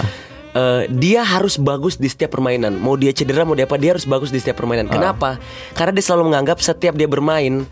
eh, 0.55 0.83
dia 0.89 1.27
harus 1.27 1.59
bagus 1.59 1.99
di 1.99 2.07
setiap 2.07 2.39
permainan. 2.39 2.79
Mau 2.79 2.95
dia 2.95 3.11
cedera 3.11 3.43
mau 3.43 3.59
dia 3.59 3.67
apa 3.67 3.77
dia 3.77 3.99
harus 3.99 4.07
bagus 4.07 4.31
di 4.31 4.39
setiap 4.39 4.63
permainan. 4.63 4.87
Kenapa? 4.87 5.37
Karena 5.75 5.93
dia 5.93 6.05
selalu 6.07 6.31
menganggap 6.33 6.63
setiap 6.63 6.95
dia 6.95 7.11
bermain 7.11 7.67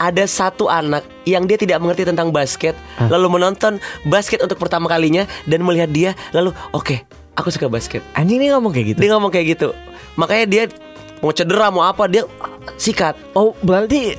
ada 0.00 0.24
satu 0.24 0.66
anak 0.66 1.04
yang 1.28 1.44
dia 1.44 1.54
tidak 1.54 1.78
mengerti 1.78 2.08
tentang 2.08 2.32
basket 2.32 2.74
lalu 3.06 3.38
menonton 3.38 3.76
basket 4.08 4.40
untuk 4.40 4.58
pertama 4.58 4.88
kalinya 4.88 5.28
dan 5.44 5.62
melihat 5.62 5.90
dia 5.92 6.10
lalu 6.32 6.50
oke 6.72 6.96
aku 7.36 7.48
suka 7.52 7.68
basket 7.68 8.00
Anjing 8.16 8.40
ini 8.40 8.50
ngomong 8.50 8.72
kayak 8.72 8.96
gitu. 8.96 8.98
dia 8.98 9.10
ngomong 9.14 9.30
kayak 9.30 9.46
gitu 9.54 9.68
makanya 10.16 10.46
dia 10.48 10.62
mau 11.22 11.30
cedera 11.30 11.70
mau 11.70 11.86
apa 11.86 12.08
dia 12.10 12.26
sikat 12.76 13.14
Oh, 13.32 13.54
berarti 13.62 14.16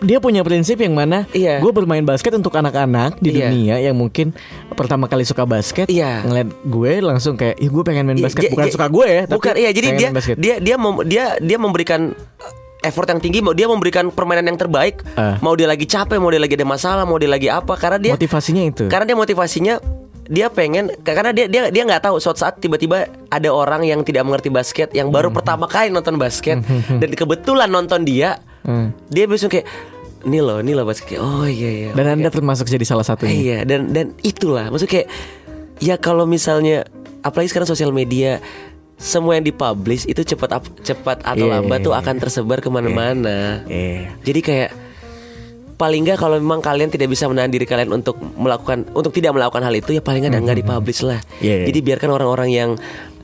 dia 0.00 0.18
punya 0.18 0.40
prinsip 0.40 0.78
yang 0.78 0.92
mana 0.92 1.26
Iya. 1.30 1.58
gue 1.58 1.68
bermain 1.68 2.02
basket 2.02 2.30
untuk 2.32 2.52
anak-anak 2.52 3.18
di 3.18 3.32
Iya. 3.32 3.38
dunia 3.44 3.76
yang 3.80 3.94
mungkin 3.94 4.30
pertama 4.72 5.04
kali 5.04 5.22
suka 5.22 5.42
basket 5.42 5.86
Iya. 5.86 6.22
ngeliat 6.22 6.48
gue 6.62 6.92
langsung 7.00 7.34
kayak 7.34 7.56
ya 7.56 7.68
gue 7.68 7.82
pengen 7.82 8.04
main 8.04 8.16
Iya, 8.16 8.24
basket 8.24 8.42
dia- 8.42 8.52
bukan 8.52 8.64
dia- 8.64 8.74
suka 8.74 8.86
gue 8.88 9.06
ya 9.08 9.22
tapi 9.24 9.34
bukan 9.34 9.54
iya 9.56 9.70
jadi 9.70 9.86
dia 9.92 10.08
basket. 10.10 10.36
dia 10.36 10.54
dia 10.58 10.76
mem- 10.76 11.04
dia 11.04 11.24
dia 11.36 11.56
memberikan 11.56 12.14
effort 12.80 13.06
yang 13.06 13.18
tinggi 13.18 13.38
mau 13.40 13.50
dia 13.50 13.66
memberikan 13.66 14.06
permainan 14.08 14.46
yang 14.46 14.58
terbaik 14.58 15.02
Ah. 15.12 15.34
mau 15.40 15.52
dia 15.52 15.66
lagi 15.66 15.82
capek 15.82 16.16
mau 16.16 16.30
dia 16.30 16.38
lagi 16.38 16.54
ada 16.54 16.62
masalah 16.64 17.02
mau 17.02 17.16
dia 17.16 17.26
lagi 17.26 17.48
apa 17.48 17.74
karena 17.74 17.98
dia 17.98 18.12
motivasinya 18.14 18.62
itu 18.64 18.84
karena 18.86 19.02
dia 19.04 19.16
motivasinya 19.16 19.74
dia 20.24 20.46
pengen 20.46 20.92
karena 21.02 21.32
dia 21.32 21.48
dia 21.48 21.62
dia 21.68 21.82
nggak 21.82 22.04
tahu 22.04 22.20
suatu 22.20 22.38
saat 22.38 22.60
tiba-tiba 22.60 23.02
ada 23.26 23.48
orang 23.48 23.82
yang 23.82 24.04
tidak 24.04 24.22
mengerti 24.22 24.46
basket 24.46 24.92
yang 24.92 25.08
baru 25.08 25.32
pertama 25.32 25.64
kali 25.64 25.88
nonton 25.88 26.14
basket 26.14 26.60
dan 26.92 27.10
kebetulan 27.10 27.66
nonton 27.66 28.04
dia 28.04 28.36
Hmm. 28.66 28.94
dia 29.10 29.24
bisa 29.30 29.46
kayak 29.46 29.66
ini 30.26 30.38
loh 30.42 30.58
ini 30.58 30.74
loh 30.74 30.84
basket 30.84 31.22
oh 31.22 31.46
iya 31.46 31.70
iya 31.70 31.90
dan 31.94 32.04
oke." 32.10 32.14
anda 32.18 32.28
termasuk 32.30 32.66
jadi 32.66 32.82
salah 32.82 33.06
satunya 33.06 33.34
Iya 33.34 33.58
dan 33.62 33.94
dan 33.94 34.06
itulah 34.26 34.68
maksudnya 34.68 35.02
kayak 35.02 35.08
ya 35.78 35.94
kalau 35.96 36.26
misalnya 36.26 36.86
apalagi 37.22 37.50
sekarang 37.54 37.70
sosial 37.70 37.94
media 37.94 38.42
semua 38.98 39.38
yang 39.38 39.46
dipublish 39.46 40.10
itu 40.10 40.26
cepat 40.26 40.58
cepat 40.82 41.22
atau 41.22 41.46
Iya, 41.46 41.62
lambat 41.62 41.78
iya, 41.78 41.86
tuh 41.86 41.94
iya. 41.94 42.02
akan 42.02 42.14
tersebar 42.18 42.58
ke 42.58 42.66
mana-mana. 42.66 43.62
Iya. 43.70 44.18
Jadi 44.26 44.40
kayak 44.42 44.70
paling 45.78 46.02
nggak 46.02 46.18
kalau 46.18 46.34
memang 46.42 46.58
kalian 46.58 46.90
tidak 46.90 47.06
bisa 47.14 47.30
menahan 47.30 47.46
diri 47.46 47.62
kalian 47.62 47.94
untuk 47.94 48.18
melakukan 48.18 48.90
untuk 48.98 49.14
tidak 49.14 49.38
melakukan 49.38 49.62
hal 49.62 49.70
itu 49.70 49.94
ya 49.94 50.02
paling 50.02 50.26
nggak 50.26 50.42
nggak 50.42 50.58
dipublish 50.66 51.06
lah. 51.06 51.22
Iya, 51.38 51.62
iya. 51.62 51.66
Jadi 51.70 51.78
biarkan 51.78 52.10
orang-orang 52.10 52.50
yang 52.50 52.70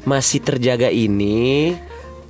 masih 0.06 0.38
terjaga 0.46 0.94
ini 0.94 1.74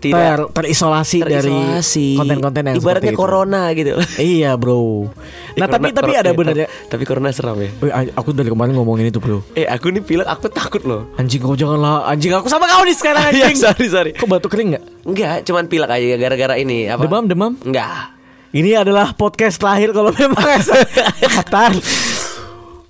Ter, 0.09 0.37
tidak 0.37 0.53
terisolasi, 0.53 1.19
dari 1.21 1.33
terisolasi. 1.47 2.09
konten-konten 2.15 2.63
yang 2.65 2.77
ibaratnya 2.77 2.91
seperti 3.01 3.09
itu. 3.09 3.17
corona 3.17 3.63
gitu. 3.71 3.93
Iya 4.35 4.51
bro. 4.55 5.09
Nah 5.55 5.67
tapi 5.67 5.89
Corona- 5.89 5.95
tapi 5.95 6.11
corona- 6.11 6.19
ada 6.19 6.29
eh, 6.29 6.35
benernya. 6.35 6.67
tapi- 6.85 7.05
corona 7.05 7.29
seram 7.31 7.57
ya. 7.57 7.71
A- 7.89 8.13
aku 8.15 8.31
dari 8.31 8.49
kemarin 8.49 8.73
ngomongin 8.73 9.07
itu 9.07 9.19
bro. 9.19 9.41
Eh 9.53 9.65
aku 9.65 9.89
nih 9.89 10.01
pilek 10.01 10.27
aku 10.27 10.49
takut 10.49 10.83
loh. 10.83 11.09
Anjing 11.15 11.39
kau 11.39 11.55
janganlah 11.55 12.05
Anjing 12.05 12.33
aku 12.33 12.47
sama 12.47 12.67
kau 12.67 12.83
nih 12.83 12.93
sekarang 12.93 13.23
Iya, 13.31 13.47
anjing 13.47 13.57
sorry, 13.57 13.87
sorry. 13.87 14.11
Kok 14.13 14.27
batuk 14.27 14.51
kering 14.51 14.75
gak? 14.75 14.85
Enggak, 15.05 15.37
cuman 15.43 15.65
pilek 15.65 15.91
aja 15.91 16.17
gara-gara 16.17 16.55
ini 16.57 16.87
apa? 16.87 17.01
Demam 17.01 17.25
demam 17.25 17.53
Enggak. 17.61 18.13
Ini 18.51 18.81
adalah 18.81 19.13
podcast 19.13 19.57
terakhir 19.57 19.91
kalau 19.91 20.11
memang 20.11 20.47
Katar 21.35 21.75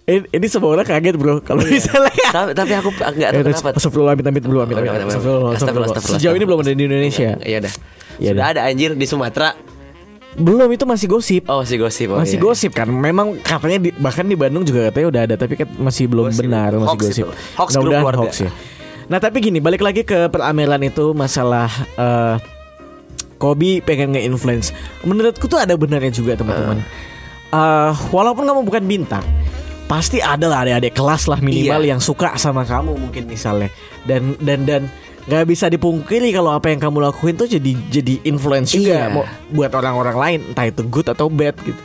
ini, 0.04 0.20
ini 0.28 0.46
semua 0.46 0.76
orang 0.76 0.84
kaget 0.84 1.16
bro 1.16 1.40
Kalau 1.40 1.64
misalnya 1.64 2.12
tapi, 2.36 2.52
tapi 2.52 2.72
aku 2.76 2.90
enggak 2.92 3.30
Ya 3.32 3.32
tahu 3.32 3.40
udah, 3.40 3.52
kenapa. 3.56 3.68
Astagfirullah 3.76 4.12
amit 4.12 4.26
amit 4.28 4.42
dulu 4.44 4.58
amit 4.60 4.74
amit. 4.76 4.90
Astagfirullah, 4.92 5.96
Sejauh 6.00 6.36
ini 6.36 6.44
belum 6.44 6.60
ada 6.60 6.72
di 6.72 6.84
Indonesia 6.84 7.40
Iya 7.40 7.58
dah. 7.64 7.72
Iya 8.20 8.30
Sudah 8.36 8.44
dah. 8.44 8.52
ada 8.52 8.60
anjir 8.68 8.92
di 8.92 9.06
Sumatera. 9.08 9.56
Belum 10.34 10.66
itu 10.68 10.82
masih 10.82 11.06
gosip. 11.06 11.42
Oh 11.46 11.62
masih 11.62 11.78
gosip 11.78 12.08
oh, 12.10 12.18
masih 12.18 12.36
iya. 12.36 12.44
gosip 12.44 12.70
kan. 12.74 12.90
Memang 12.90 13.38
katanya 13.40 13.78
di, 13.80 13.90
bahkan 13.94 14.26
di 14.26 14.34
Bandung 14.34 14.66
juga 14.66 14.90
katanya 14.90 15.06
udah 15.08 15.22
ada 15.30 15.34
tapi 15.38 15.54
kan 15.54 15.68
masih 15.78 16.04
belum 16.10 16.28
Gosip. 16.28 16.42
benar 16.42 16.70
masih 16.74 16.90
Hoax 16.90 17.00
gosip. 17.00 17.24
itu. 17.24 17.30
Hoax 17.54 17.68
grup 17.70 17.82
Mudah-mudahan 17.86 18.02
keluarga. 18.02 18.20
hoax 18.26 18.34
ya. 18.42 18.50
Nah, 19.04 19.18
tapi 19.20 19.36
gini, 19.38 19.60
balik 19.60 19.84
lagi 19.84 20.00
ke 20.00 20.26
peramelan 20.28 20.80
itu 20.82 21.12
masalah 21.12 21.68
eh 21.94 22.36
Kobe 23.34 23.82
pengen 23.82 24.14
nge-influence. 24.14 24.72
Menurutku 25.04 25.44
tuh 25.44 25.60
ada 25.60 25.74
benarnya 25.74 26.08
juga 26.08 26.34
teman-teman. 26.34 26.80
Eh, 27.52 27.92
walaupun 28.10 28.42
kamu 28.42 28.60
bukan 28.64 28.82
bintang, 28.82 29.22
pasti 29.94 30.18
ada 30.18 30.50
lah 30.50 30.66
adik-adik 30.66 30.90
kelas 30.92 31.30
lah 31.30 31.38
minimal 31.38 31.80
Iya. 31.80 31.94
yang 31.94 32.00
suka 32.02 32.34
sama 32.34 32.66
kamu 32.66 32.98
mungkin 32.98 33.30
misalnya. 33.30 33.70
Dan 34.02 34.34
dan 34.42 34.66
dan 34.66 34.82
nggak 35.24 35.46
bisa 35.46 35.70
dipungkiri 35.70 36.34
kalau 36.34 36.50
apa 36.50 36.68
yang 36.68 36.82
kamu 36.82 36.98
lakuin 37.00 37.32
tuh 37.32 37.46
jadi 37.46 37.72
jadi 37.88 38.26
influence 38.26 38.74
juga 38.74 39.06
Iya. 39.06 39.14
mau 39.14 39.22
buat 39.48 39.70
orang-orang 39.70 40.16
lain, 40.18 40.40
entah 40.50 40.66
itu 40.66 40.82
good 40.84 41.06
atau 41.06 41.30
bad 41.30 41.54
gitu. 41.62 41.78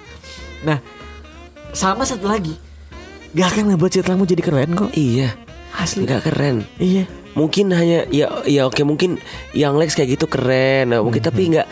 Nah, 0.60 0.82
sama 1.70 2.02
satu 2.02 2.26
lagi, 2.26 2.58
gak 3.32 3.54
akan 3.54 3.72
ngebuat 3.72 3.92
citramu 3.94 4.26
jadi 4.26 4.42
keren 4.42 4.74
kok. 4.74 4.90
Iya 4.92 5.38
Asli. 5.72 6.04
nggak 6.04 6.26
keren 6.26 6.66
Iya. 6.82 7.06
Mungkin 7.30 7.70
hanya 7.72 8.10
ya 8.10 8.42
ya 8.44 8.66
oke 8.66 8.82
mungkin 8.82 9.22
yang 9.54 9.78
Lex 9.78 9.94
kayak 9.94 10.18
gitu 10.18 10.26
keren 10.26 10.90
Nah, 10.92 11.00
mungkin 11.00 11.22
tapi 11.22 11.46
nggak 11.48 11.68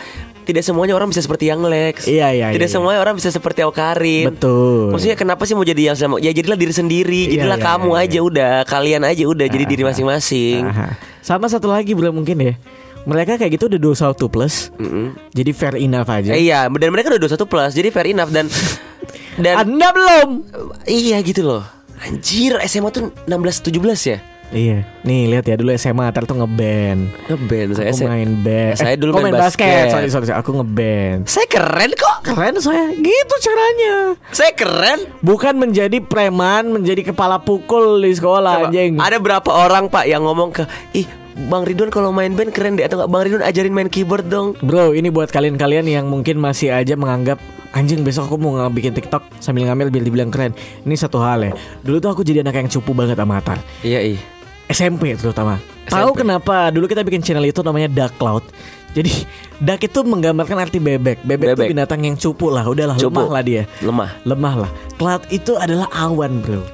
tidak 0.48 0.64
semuanya 0.64 0.96
orang 0.96 1.12
bisa 1.12 1.20
seperti 1.20 1.52
yang 1.52 1.60
Lex. 1.60 2.08
Iya, 2.08 2.32
iya, 2.32 2.46
Tidak 2.48 2.64
iya, 2.64 2.72
semuanya 2.72 3.04
orang 3.04 3.20
bisa 3.20 3.28
seperti 3.28 3.60
Awkarin 3.60 4.32
Betul. 4.32 4.88
Maksudnya 4.96 5.16
kenapa 5.20 5.44
sih 5.44 5.52
mau 5.52 5.60
jadi 5.60 5.92
yang 5.92 5.96
sama 6.00 6.16
Ya 6.16 6.32
jadilah 6.32 6.56
diri 6.56 6.72
sendiri 6.72 7.28
Iya, 7.28 7.44
Jadilah 7.44 7.58
iya, 7.60 7.66
kamu 7.68 7.90
iya, 7.92 8.00
aja 8.08 8.18
udah 8.24 8.52
Kalian 8.64 9.02
aja 9.04 9.24
udah 9.28 9.44
Jadi 9.44 9.64
diri 9.68 9.82
masing-masing. 9.84 10.64
Sama 11.20 11.52
satu 11.52 11.68
lagi 11.68 11.92
belum 11.92 12.24
mungkin 12.24 12.40
ya. 12.40 12.54
Mereka 13.04 13.36
kayak 13.36 13.60
gitu 13.60 13.68
udah 13.68 13.80
21 13.80 14.32
plus. 14.32 14.54
Mm-mm. 14.80 15.12
Jadi 15.36 15.50
fair 15.52 15.76
enough 15.76 16.08
aja. 16.08 16.32
Eh, 16.32 16.48
Iya 16.48 16.72
dan 16.72 16.88
mereka 16.88 17.12
udah 17.12 17.20
21 17.28 17.44
plus 17.44 17.70
Jadi 17.76 17.88
fair 17.92 18.08
enough 18.08 18.32
Dan 18.32 18.48
Dan 19.44 19.54
Anda 19.68 19.88
belum? 19.92 20.28
Iya 20.88 21.20
gitu 21.20 21.44
loh 21.44 21.62
Anjir 22.00 22.56
SMA 22.64 22.88
tuh 22.88 23.12
16-17 23.28 23.76
ya 24.08 24.18
Iya. 24.48 24.80
Nih 25.04 25.28
lihat 25.28 25.44
ya 25.44 25.60
dulu 25.60 25.76
SMA 25.76 26.08
Atar 26.08 26.24
tuh 26.24 26.40
ngeband. 26.40 27.12
Ngeband 27.28 27.68
saya 27.76 27.92
Aku 27.92 28.08
main 28.08 28.30
band. 28.40 28.74
Saya 28.80 28.94
dulu 28.96 29.10
main 29.20 29.24
main 29.28 29.36
basket. 29.36 29.68
basket. 29.68 29.92
Sorry, 29.92 30.08
sorry, 30.08 30.26
sorry. 30.32 30.38
Aku 30.40 30.50
ngeband. 30.56 31.28
Saya 31.28 31.46
keren 31.48 31.92
kok 31.92 32.16
Keren 32.24 32.56
saya. 32.56 32.86
Gitu 32.96 33.34
caranya. 33.44 33.94
Saya 34.32 34.52
keren 34.56 35.00
Bukan 35.20 35.54
menjadi 35.60 36.00
preman, 36.00 36.72
menjadi 36.72 37.12
kepala 37.12 37.40
pukul 37.40 38.00
di 38.00 38.12
sekolah 38.16 38.64
Coba, 38.64 38.68
anjing. 38.72 38.96
Ada 38.96 39.16
berapa 39.20 39.50
orang 39.52 39.92
pak 39.92 40.08
yang 40.08 40.24
ngomong 40.24 40.56
ke 40.56 40.64
Ih 40.96 41.08
Bang 41.38 41.62
Ridwan 41.62 41.92
kalau 41.92 42.10
main 42.10 42.34
band 42.34 42.50
keren 42.50 42.74
deh 42.74 42.82
Atau 42.82 42.98
nggak 42.98 43.10
Bang 43.12 43.22
Ridwan 43.22 43.44
ajarin 43.46 43.70
main 43.70 43.86
keyboard 43.86 44.26
dong 44.26 44.58
Bro, 44.58 44.96
ini 44.96 45.06
buat 45.12 45.30
kalian-kalian 45.30 45.86
yang 45.86 46.10
mungkin 46.10 46.40
masih 46.40 46.74
aja 46.74 46.98
menganggap 46.98 47.38
anjing 47.76 48.00
besok 48.00 48.32
aku 48.32 48.40
mau 48.40 48.56
bikin 48.72 48.96
TikTok 48.96 49.28
sambil 49.44 49.68
ngambil 49.68 49.92
biar 49.92 50.04
dibilang 50.08 50.32
keren. 50.32 50.56
Ini 50.88 50.94
satu 50.96 51.20
hal 51.20 51.44
ya. 51.44 51.52
Dulu 51.84 52.00
tuh 52.00 52.10
aku 52.16 52.24
jadi 52.24 52.40
anak 52.40 52.64
yang 52.64 52.68
cupu 52.72 52.96
banget 52.96 53.20
sama 53.20 53.44
Atar. 53.44 53.60
Iya 53.84 54.00
iya 54.16 54.37
SMP 54.68 55.16
terutama. 55.16 55.56
Tahu 55.88 56.12
kenapa? 56.12 56.68
Dulu 56.68 56.84
kita 56.84 57.00
bikin 57.00 57.24
channel 57.24 57.48
itu 57.48 57.64
namanya 57.64 57.88
Dark 57.88 58.14
Cloud. 58.20 58.44
Jadi 58.92 59.24
Dark 59.60 59.80
itu 59.84 60.00
menggambarkan 60.04 60.56
arti 60.60 60.76
bebek. 60.76 61.24
Bebek, 61.24 61.56
itu 61.56 61.72
binatang 61.72 62.00
yang 62.04 62.16
cupu 62.16 62.52
lah, 62.52 62.64
udahlah 62.68 62.96
Cupu. 62.96 63.20
lemah 63.20 63.28
lah 63.32 63.42
dia. 63.44 63.62
Lemah 63.80 64.10
Lemah 64.24 64.54
lah. 64.66 64.70
Cloud 65.00 65.24
itu 65.32 65.56
adalah 65.56 65.88
awan, 65.92 66.44
Bro. 66.44 66.64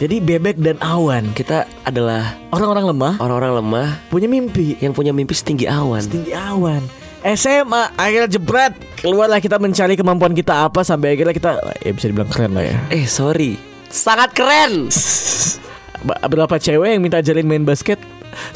Jadi 0.00 0.16
bebek 0.16 0.56
dan 0.62 0.80
awan. 0.80 1.28
Kita 1.36 1.68
adalah 1.84 2.32
Orang-orang 2.54 2.88
lemah 2.88 3.12
orang-orang 3.20 3.52
lemah 3.60 3.88
punya 4.08 4.30
mimpi. 4.30 4.78
Yang 4.80 4.92
punya 4.96 5.12
mimpi 5.12 5.36
setinggi 5.36 5.68
awan 5.68 6.00
Tinggi 6.08 6.32
awan. 6.32 6.80
SMA 7.20 7.92
akhirnya 8.00 8.32
jebret 8.32 8.72
keluarlah 8.96 9.44
kita 9.44 9.60
mencari 9.60 9.92
kemampuan 9.92 10.32
kita 10.32 10.64
apa 10.72 10.80
sampai 10.80 11.12
akhirnya 11.12 11.36
kita 11.36 11.50
ya 11.84 11.92
bisa 11.92 12.08
dibilang 12.08 12.32
keren 12.32 12.56
lah 12.56 12.64
ya. 12.64 12.80
Eh 12.88 13.04
sorry 13.04 13.60
Sangat 13.92 14.32
keren 14.32 14.88
Berapa 16.04 16.56
cewek 16.56 16.96
yang 16.96 17.02
minta 17.04 17.20
ajarin 17.20 17.44
main 17.44 17.64
basket? 17.64 18.00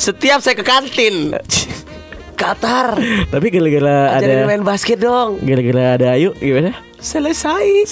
Setiap 0.00 0.40
saya 0.40 0.56
ke 0.56 0.64
kantin. 0.64 1.34
Qatar. 2.40 2.98
Tapi 3.30 3.46
gara-gara 3.48 4.18
ada 4.18 4.44
main 4.44 4.64
basket 4.66 4.98
dong. 4.98 5.38
Gara-gara 5.40 5.96
ada 5.96 6.06
Ayu 6.18 6.34
gimana? 6.36 6.74
Selesai. 6.98 7.84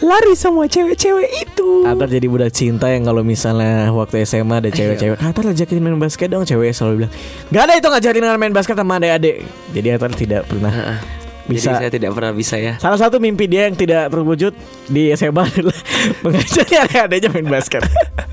Lari 0.00 0.34
semua 0.38 0.70
cewek-cewek 0.70 1.30
itu. 1.42 1.82
Atar 1.82 2.06
jadi 2.06 2.30
budak 2.30 2.54
cinta 2.54 2.86
yang 2.88 3.02
kalau 3.02 3.26
misalnya 3.26 3.90
waktu 3.90 4.22
SMA 4.22 4.62
ada 4.62 4.70
cewek-cewek 4.70 5.18
Atar 5.18 5.50
ajakin 5.50 5.82
main 5.82 5.98
basket 5.98 6.30
dong 6.30 6.46
cewek 6.46 6.70
selalu 6.70 7.04
bilang. 7.04 7.12
Gak 7.50 7.62
ada 7.68 7.74
itu 7.74 7.88
ngajarin 7.90 8.24
main 8.38 8.54
basket 8.54 8.78
sama 8.78 9.02
adik-adik. 9.02 9.42
Jadi 9.74 9.88
Atar 9.90 10.10
tidak 10.14 10.46
pernah 10.46 11.02
bisa 11.44 11.68
Jadi 11.68 11.76
saya 11.76 11.90
tidak 11.90 12.10
pernah 12.12 12.30
bisa 12.30 12.54
ya 12.54 12.76
Salah 12.76 12.94
satu 12.96 13.18
mimpi 13.18 13.44
dia 13.44 13.66
yang 13.66 13.74
tidak 13.74 14.08
terwujud 14.08 14.54
di 14.86 15.10
SMA 15.10 15.42
adalah 15.42 15.74
mengajari 16.22 16.74
adik-adiknya 16.78 17.28
main 17.30 17.48
basket 17.50 17.82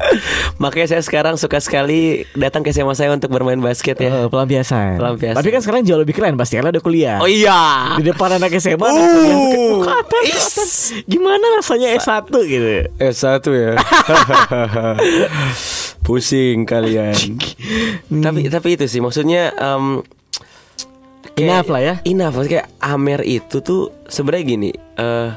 Makanya 0.61 0.87
saya 0.89 1.01
sekarang 1.01 1.33
suka 1.33 1.57
sekali 1.57 2.21
datang 2.33 2.61
ke 2.61 2.69
SMA 2.69 2.93
saya 2.93 3.09
untuk 3.09 3.29
bermain 3.29 3.57
basket 3.57 3.97
ya 3.97 4.09
Oh, 4.11 4.27
pelampiasan. 4.27 4.97
Pelampiasan. 4.97 5.37
Tapi 5.37 5.49
kan 5.49 5.59
sekarang 5.59 5.81
jauh 5.83 5.97
lebih 5.97 6.13
keren 6.13 6.35
pasti 6.35 6.55
karena 6.55 6.69
udah 6.69 6.81
kuliah. 6.81 7.17
Oh 7.17 7.25
iya 7.25 7.93
Di 7.95 8.03
depan 8.03 8.35
anak 8.35 8.53
SMA 8.55 8.77
Uh. 8.77 8.89
anak 8.91 9.07
kuliah 9.07 9.07
tuh 9.07 9.21
kayak, 9.23 9.37
"Wah, 9.79 9.97
Atar, 9.99 10.21
Is. 10.25 10.45
Atar, 10.45 10.67
Gimana 11.05 11.45
rasanya 11.55 11.87
S1 11.95 12.25
gitu 12.43 12.67
Eh 12.95 13.11
satu 13.11 13.49
ya 13.51 13.73
Pusing 16.01 16.63
kalian 16.63 17.15
Tapi 18.07 18.49
tapi 18.49 18.67
itu 18.73 18.85
sih 18.85 18.99
maksudnya 18.99 19.49
em, 19.51 20.01
kayak- 21.33 21.63
Enough 21.63 21.69
lah 21.69 21.81
ya. 21.81 21.93
Enough 22.03 22.33
maksudnya 22.35 22.53
kayak 22.55 22.67
Amer 22.79 23.21
itu 23.21 23.59
tuh 23.59 23.91
sebenarnya 24.07 24.43
gini 24.45 24.69
eh 24.95 25.31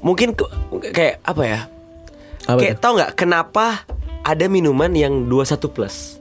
Mungkin 0.00 0.32
ke- 0.32 0.48
kayak 0.96 1.20
apa 1.20 1.42
ya? 1.44 1.60
Apa 2.48 2.56
Kayak 2.56 2.76
tuh? 2.76 2.82
tau 2.82 2.92
nggak 2.96 3.12
kenapa 3.14 3.84
ada 4.24 4.48
minuman 4.48 4.88
yang 4.96 5.28
21 5.28 5.68
plus? 5.68 6.16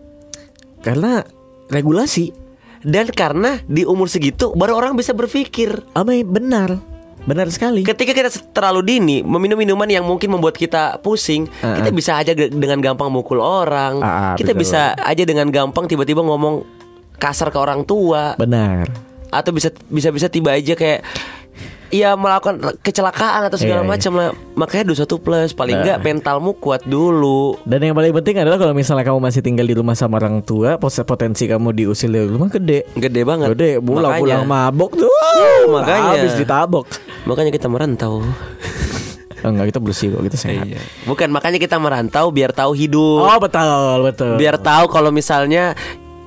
Karena 0.84 1.24
regulasi. 1.72 2.36
Dan 2.80 3.08
karena 3.08 3.60
di 3.64 3.84
umur 3.84 4.08
segitu 4.08 4.52
baru 4.52 4.76
orang 4.76 4.96
bisa 4.96 5.12
berpikir. 5.12 5.80
Apa 5.96 6.12
benar. 6.24 6.76
Benar 7.24 7.48
sekali. 7.52 7.84
Ketika 7.84 8.12
kita 8.12 8.28
terlalu 8.52 8.84
dini 8.84 9.18
meminum 9.20 9.56
minuman 9.56 9.88
yang 9.88 10.04
mungkin 10.04 10.32
membuat 10.32 10.56
kita 10.56 11.00
pusing, 11.00 11.48
Ah, 11.60 11.80
kita 11.80 11.92
ah. 11.92 11.96
bisa 11.96 12.12
aja 12.16 12.32
dengan 12.36 12.80
gampang 12.80 13.08
mukul 13.08 13.40
orang. 13.40 14.00
Ah, 14.00 14.08
ah, 14.08 14.36
kita 14.36 14.52
betul. 14.52 14.64
bisa 14.64 14.92
aja 14.96 15.24
dengan 15.24 15.48
gampang 15.52 15.88
tiba-tiba 15.88 16.20
ngomong 16.20 16.64
kasar 17.16 17.48
ke 17.48 17.56
orang 17.56 17.84
tua. 17.84 18.36
Benar 18.36 19.08
atau 19.30 19.52
bisa 19.52 19.70
bisa 19.86 20.10
bisa 20.10 20.28
tiba 20.28 20.52
aja 20.52 20.74
kayak 20.74 21.02
ya 21.90 22.14
melakukan 22.14 22.62
kecelakaan 22.80 23.50
atau 23.50 23.58
segala 23.58 23.82
Iya, 23.82 23.86
iya. 23.86 23.90
macam 23.90 24.12
lah. 24.14 24.30
Makanya 24.54 24.94
21 24.94 25.18
plus 25.18 25.50
paling 25.52 25.74
Nah. 25.74 25.82
enggak 25.82 25.98
mentalmu 26.00 26.54
kuat 26.54 26.86
dulu. 26.86 27.58
Dan 27.66 27.82
yang 27.82 27.98
paling 27.98 28.14
penting 28.14 28.38
adalah 28.38 28.62
kalau 28.62 28.78
misalnya 28.78 29.02
kamu 29.02 29.18
masih 29.18 29.42
tinggal 29.42 29.66
di 29.66 29.74
rumah 29.74 29.98
sama 29.98 30.22
orang 30.22 30.46
tua 30.46 30.78
Potensi 30.78 31.50
kamu 31.50 31.74
diusir 31.74 32.14
dari 32.14 32.30
rumah 32.30 32.46
gede 32.48 32.86
Gede 32.94 33.26
banget. 33.26 33.58
Gede 33.58 33.82
pulang-pulang 33.82 34.46
mabok 34.46 34.94
tuh 34.96 35.10
Makanya. 35.68 36.14
Habis 36.14 36.38
ditabok 36.38 36.86
Makanya 37.26 37.50
kita 37.50 37.66
merantau. 37.66 38.22
Enggak 39.42 39.74
kita 39.74 39.80
bersih 39.82 40.14
kok 40.14 40.22
Kita 40.30 40.38
sehat 40.38 40.68
Bukan 41.08 41.32
makanya 41.32 41.58
kita 41.58 41.82
merantau 41.82 42.30
biar 42.30 42.54
tahu 42.54 42.78
hidup. 42.78 43.24
Oh 43.24 43.38
betul 43.42 44.06
betul 44.06 44.38
biar 44.38 44.62
tahu 44.62 44.92
kalau 44.92 45.10
misalnya 45.10 45.74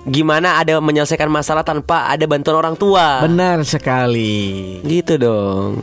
gimana 0.04 0.58
ada 0.58 0.78
menyelesaikan 0.78 1.30
masalah 1.30 1.62
tanpa 1.62 2.10
ada 2.10 2.26
bantuan 2.26 2.58
orang 2.58 2.74
tua. 2.74 3.22
Benar 3.22 3.62
sekali 3.62 4.82
Gitu 4.82 5.14
dong. 5.16 5.78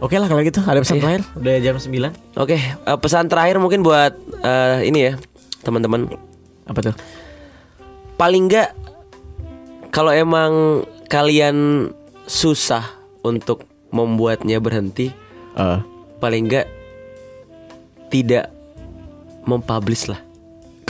Oke 0.00 0.16
lah 0.16 0.26
kalau 0.26 0.40
gitu 0.40 0.64
Ada 0.64 0.80
pesan 0.80 0.96
Iya. 0.96 1.02
terakhir 1.04 1.22
Udah 1.36 1.54
jam 1.60 1.76
9 1.76 2.40
Oke, 2.40 2.56
eh, 2.56 2.96
pesan 2.96 3.28
terakhir 3.28 3.60
mungkin 3.60 3.84
buat 3.84 4.16
eh, 4.40 4.88
ini 4.88 5.12
ya, 5.12 5.14
teman-teman. 5.60 6.08
Apa 6.64 6.80
tuh? 6.80 6.94
Paling 8.16 8.48
enggak 8.48 8.72
kalau 9.90 10.08
emang 10.08 10.82
kalian 11.06 11.90
susah 12.24 12.86
untuk 13.20 13.66
membuatnya 13.90 14.56
berhenti, 14.56 15.12
Eh, 15.50 15.78
paling 16.16 16.46
enggak 16.46 16.64
tidak 18.08 18.48
mempublish 19.42 20.06
lah. 20.06 20.22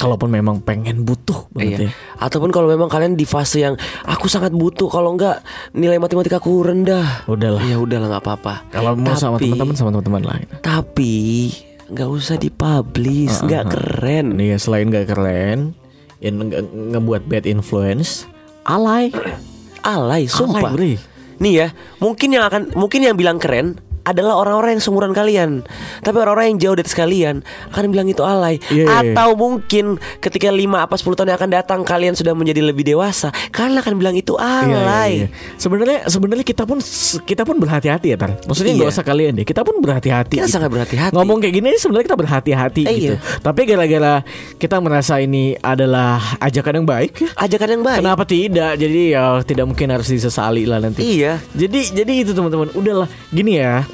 Kalaupun 0.00 0.28
memang 0.28 0.58
pengen 0.58 1.04
butuh 1.04 1.44
banget 1.50 1.68
Iya. 1.68 1.78
ya 1.84 1.90
Ataupun 2.18 2.48
kalau 2.48 2.66
memang 2.66 2.88
kalian 2.88 3.12
di 3.12 3.22
fase 3.22 3.60
yang 3.60 3.76
aku 4.02 4.26
sangat 4.26 4.50
butuh, 4.50 4.88
kalau 4.88 5.12
enggak 5.12 5.44
nilai 5.70 5.96
matematika 5.96 6.36
aku 6.36 6.64
rendah. 6.64 7.24
Udahlah 7.26 7.60
Ya 7.60 7.76
udahlah 7.76 8.08
nggak 8.08 8.24
apa-apa. 8.24 8.54
Kalau 8.70 8.96
mau 8.96 9.12
sama 9.12 9.36
teman-teman 9.36 9.74
sama 9.74 9.90
teman-teman 9.90 10.24
lain 10.26 10.46
Tapi 10.60 11.14
nggak 11.86 12.08
usah 12.08 12.36
dipublish, 12.36 13.42
nggak 13.42 13.64
keren. 13.68 14.26
Nih 14.34 14.54
ya 14.54 14.58
selain 14.58 14.88
gak 14.88 15.06
keren 15.06 15.76
Yang 16.18 16.34
nge- 16.48 16.70
ngebuat 16.94 17.22
bad 17.26 17.44
influence 17.44 18.24
Alay 18.62 19.10
Alay, 19.80 20.24
sumpah. 20.24 20.70
Alay 20.70 20.96
Nih 21.36 21.52
ya, 21.56 21.68
mungkin 21.98 22.28
yang 22.30 22.44
akan 22.44 22.72
mungkin 22.72 23.00
yang 23.00 23.16
bilang 23.16 23.36
keren 23.36 23.80
adalah 24.02 24.36
orang-orang 24.36 24.76
yang 24.78 24.82
seumuran 24.82 25.12
kalian. 25.12 25.50
Tapi 26.00 26.16
orang-orang 26.16 26.56
yang 26.56 26.58
jauh 26.58 26.76
dari 26.76 26.88
kalian 26.88 27.36
akan 27.70 27.84
bilang 27.92 28.08
itu 28.08 28.22
alay. 28.22 28.56
Iya, 28.68 28.84
iya, 28.84 28.84
iya. 28.86 29.12
Atau 29.14 29.36
mungkin 29.36 29.96
ketika 30.18 30.48
5 30.48 30.58
apa 30.80 30.94
10 30.96 31.16
tahun 31.16 31.28
yang 31.30 31.38
akan 31.38 31.50
datang 31.52 31.80
kalian 31.84 32.14
sudah 32.16 32.32
menjadi 32.32 32.64
lebih 32.64 32.82
dewasa, 32.82 33.28
kalian 33.50 33.76
akan 33.78 33.94
bilang 33.96 34.16
itu 34.16 34.34
Iya, 34.36 34.76
alay. 34.76 35.12
iya. 35.12 35.26
Sebenarnya 35.56 36.08
sebenarnya 36.08 36.44
kita 36.44 36.64
pun 36.64 36.80
kita 37.22 37.42
pun 37.44 37.56
berhati-hati 37.60 38.06
ya 38.12 38.16
tar. 38.16 38.36
Maksudnya 38.48 38.72
nggak 38.74 38.88
Iya. 38.88 38.96
usah 38.96 39.04
kalian 39.04 39.32
deh. 39.36 39.46
Kita 39.46 39.60
pun 39.62 39.76
berhati-hati. 39.78 40.34
Kita 40.40 40.48
sangat 40.48 40.70
berhati-hati. 40.72 41.12
Ngomong 41.14 41.38
kayak 41.38 41.54
gini 41.54 41.68
sebenarnya 41.76 42.06
kita 42.08 42.18
berhati-hati 42.18 42.82
Eh, 42.88 42.94
gitu. 42.96 43.14
iya. 43.16 43.38
Tapi 43.40 43.60
gara-gara 43.68 44.14
kita 44.56 44.76
merasa 44.80 45.20
ini 45.20 45.54
adalah 45.60 46.18
ajakan 46.40 46.82
yang 46.82 46.88
baik. 46.88 47.10
Ajakan 47.36 47.68
yang 47.78 47.82
baik. 47.84 48.00
Kenapa 48.00 48.24
tidak? 48.24 48.72
Jadi 48.80 49.02
ya 49.12 49.44
tidak 49.44 49.64
mungkin 49.68 49.88
harus 49.92 50.08
disesali 50.08 50.64
lah 50.64 50.80
nanti. 50.80 51.04
Iya. 51.04 51.38
Jadi 51.52 51.92
jadi 51.92 52.12
itu 52.24 52.32
teman-teman. 52.32 52.72
Udahlah 52.72 53.08
gini 53.30 53.60
ya. 53.60 53.84